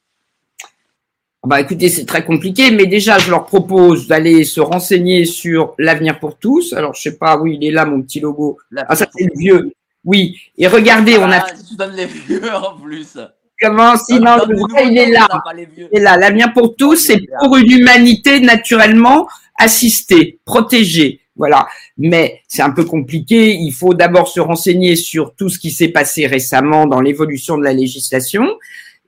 [1.46, 6.20] Bah écoutez, c'est très compliqué, mais déjà je leur propose d'aller se renseigner sur l'avenir
[6.20, 6.74] pour tous.
[6.74, 8.58] Alors je sais pas, oui, il est là mon petit logo.
[8.76, 9.72] Ah ça c'est le vieux.
[10.04, 10.38] Oui.
[10.58, 13.18] Et regardez, on a Ah, Tu donnes les vieux en plus.
[13.62, 15.28] comment sinon le vrai, il est là.
[15.58, 16.18] Il est là.
[16.18, 19.28] L'avenir pour tous, c'est pour une humanité naturellement
[19.58, 21.22] assistée, protégée.
[21.38, 21.68] Voilà.
[21.98, 23.54] Mais c'est un peu compliqué.
[23.56, 27.64] Il faut d'abord se renseigner sur tout ce qui s'est passé récemment dans l'évolution de
[27.64, 28.46] la législation.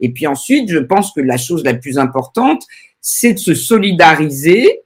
[0.01, 2.63] Et puis ensuite, je pense que la chose la plus importante,
[2.99, 4.81] c'est de se solidariser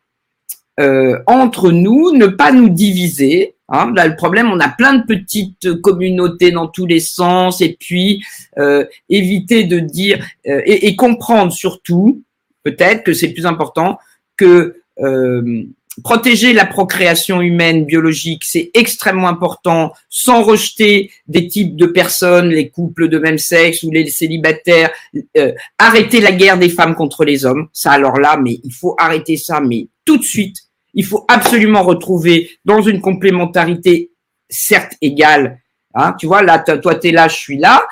[0.79, 3.55] euh, entre nous, ne pas nous diviser.
[3.69, 3.93] Hein.
[3.95, 8.23] Là, le problème, on a plein de petites communautés dans tous les sens, et puis
[8.57, 12.23] euh, éviter de dire euh, et, et comprendre surtout,
[12.63, 13.97] peut-être que c'est plus important
[14.37, 15.63] que euh,
[16.03, 22.69] protéger la procréation humaine biologique, c'est extrêmement important, sans rejeter des types de personnes, les
[22.69, 24.91] couples de même sexe ou les célibataires,
[25.37, 28.95] euh, arrêter la guerre des femmes contre les hommes, ça alors là, mais il faut
[28.97, 30.57] arrêter ça, mais tout de suite,
[30.93, 34.11] il faut absolument retrouver dans une complémentarité
[34.49, 35.59] certes égale,
[35.93, 37.85] hein, tu vois, là, toi, toi, t'es là, je suis là,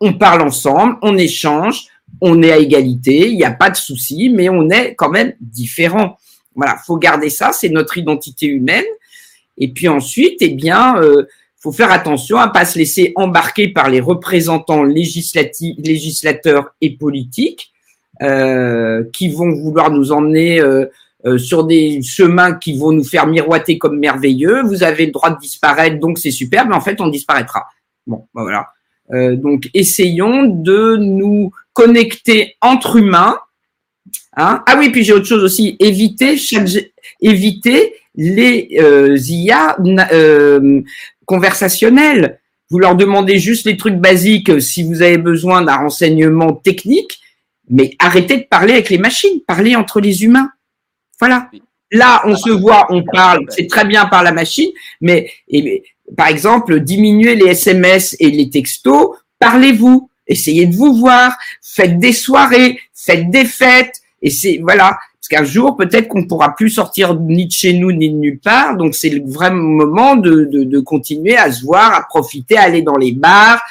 [0.00, 1.86] on parle ensemble, on échange,
[2.20, 5.34] on est à égalité, il n'y a pas de souci, mais on est quand même
[5.40, 6.18] différents.
[6.54, 8.84] Voilà, faut garder ça, c'est notre identité humaine.
[9.58, 11.26] Et puis ensuite, eh bien, euh,
[11.64, 17.72] faut faire attention à pas se laisser embarquer par les représentants législatifs, législateurs et politiques
[18.22, 20.84] euh, qui vont vouloir nous emmener euh,
[21.24, 24.62] euh, sur des chemins qui vont nous faire miroiter comme merveilleux.
[24.62, 27.66] Vous avez le droit de disparaître, donc c'est super, mais en fait, on disparaîtra.
[28.06, 28.68] Bon, ben voilà.
[29.36, 33.38] Donc, essayons de nous connecter entre humains.
[34.36, 35.76] Hein ah oui, puis j'ai autre chose aussi.
[35.78, 36.36] Éviter,
[37.20, 39.76] éviter les euh, IA
[40.12, 40.80] euh,
[41.24, 42.40] conversationnels.
[42.70, 47.20] Vous leur demandez juste les trucs basiques si vous avez besoin d'un renseignement technique,
[47.68, 50.50] mais arrêtez de parler avec les machines, parlez entre les humains.
[51.20, 51.50] Voilà.
[51.92, 54.70] Là, on se voit, on parle, c'est très bien par la machine,
[55.00, 55.84] mais et,
[56.16, 62.12] par exemple, diminuez les SMS et les textos, parlez-vous, essayez de vous voir, faites des
[62.12, 64.98] soirées, faites des fêtes, et c'est voilà.
[65.20, 68.40] Parce qu'un jour, peut-être qu'on pourra plus sortir ni de chez nous ni de nulle
[68.40, 68.76] part.
[68.76, 72.64] Donc, c'est le vrai moment de, de, de, continuer à se voir, à profiter, à
[72.64, 73.62] aller dans les bars,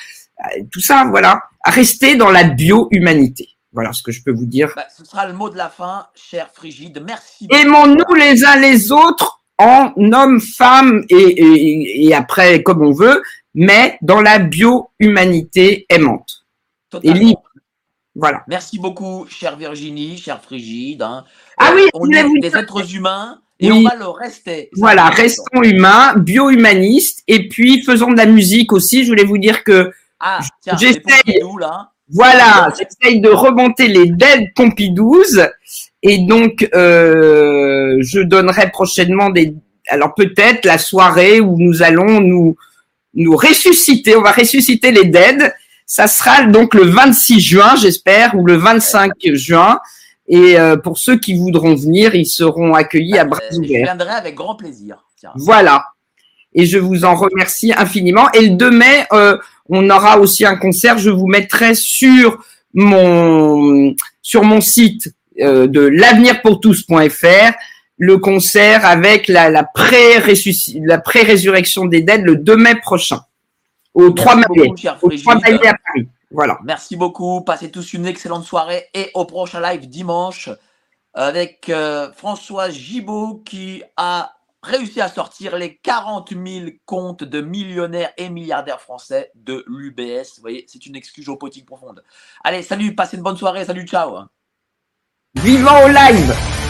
[0.71, 1.43] tout ça, voilà.
[1.63, 3.49] À rester dans la bio-humanité.
[3.71, 4.71] Voilà ce que je peux vous dire.
[4.75, 7.03] Bah, ce sera le mot de la fin, cher Frigide.
[7.05, 7.47] Merci.
[7.49, 13.21] Aimons-nous les uns les autres en hommes, femmes et, et, et, après comme on veut,
[13.53, 16.45] mais dans la bio-humanité aimante
[17.01, 17.43] et libre.
[18.15, 18.43] Voilà.
[18.47, 21.01] Merci beaucoup, chère Virginie, chère Frigide.
[21.01, 21.25] Hein.
[21.57, 24.69] Ah oui, on est des êtres humains et on va le rester.
[24.73, 29.03] Voilà, restons humains, bio-humanistes et puis faisons de la musique aussi.
[29.03, 30.39] Je voulais vous dire que ah,
[30.79, 31.41] j'essaye.
[32.09, 35.47] Voilà, j'essaye de remonter les dead Pompidouze
[36.03, 39.55] et donc euh, je donnerai prochainement des.
[39.89, 42.55] Alors peut-être la soirée où nous allons nous
[43.15, 44.15] nous ressusciter.
[44.15, 45.53] On va ressusciter les dead
[45.85, 49.79] ça sera donc le 26 juin, j'espère, ou le 25 juin.
[50.27, 53.67] Et euh, pour ceux qui voudront venir, ils seront accueillis à bras ouverts.
[53.67, 55.03] Je viendrai avec grand plaisir.
[55.35, 55.83] Voilà.
[56.53, 58.31] Et je vous en remercie infiniment.
[58.31, 59.37] Et le 2 mai, euh,
[59.69, 60.97] on aura aussi un concert.
[60.97, 62.41] Je vous mettrai sur
[62.73, 67.51] mon sur mon site euh, de l'avenirpourtous.fr
[67.97, 73.19] le concert avec la, la pré-résurrection des dead le 2 mai prochain
[73.93, 74.43] au 3 mai,
[75.01, 76.07] au 3 mai à Paris.
[76.31, 76.57] Voilà.
[76.63, 77.41] Merci beaucoup.
[77.41, 80.49] Passez tous une excellente soirée et au prochain live dimanche
[81.13, 84.33] avec euh, François Gibaud qui a
[84.63, 90.37] réussi à sortir les 40 000 comptes de millionnaires et milliardaires français de l'UBS.
[90.37, 92.03] Vous voyez, c'est une excuse géopolitique profonde.
[92.43, 93.65] Allez, salut, passez une bonne soirée.
[93.65, 94.19] Salut, ciao.
[95.35, 96.62] Vivant au live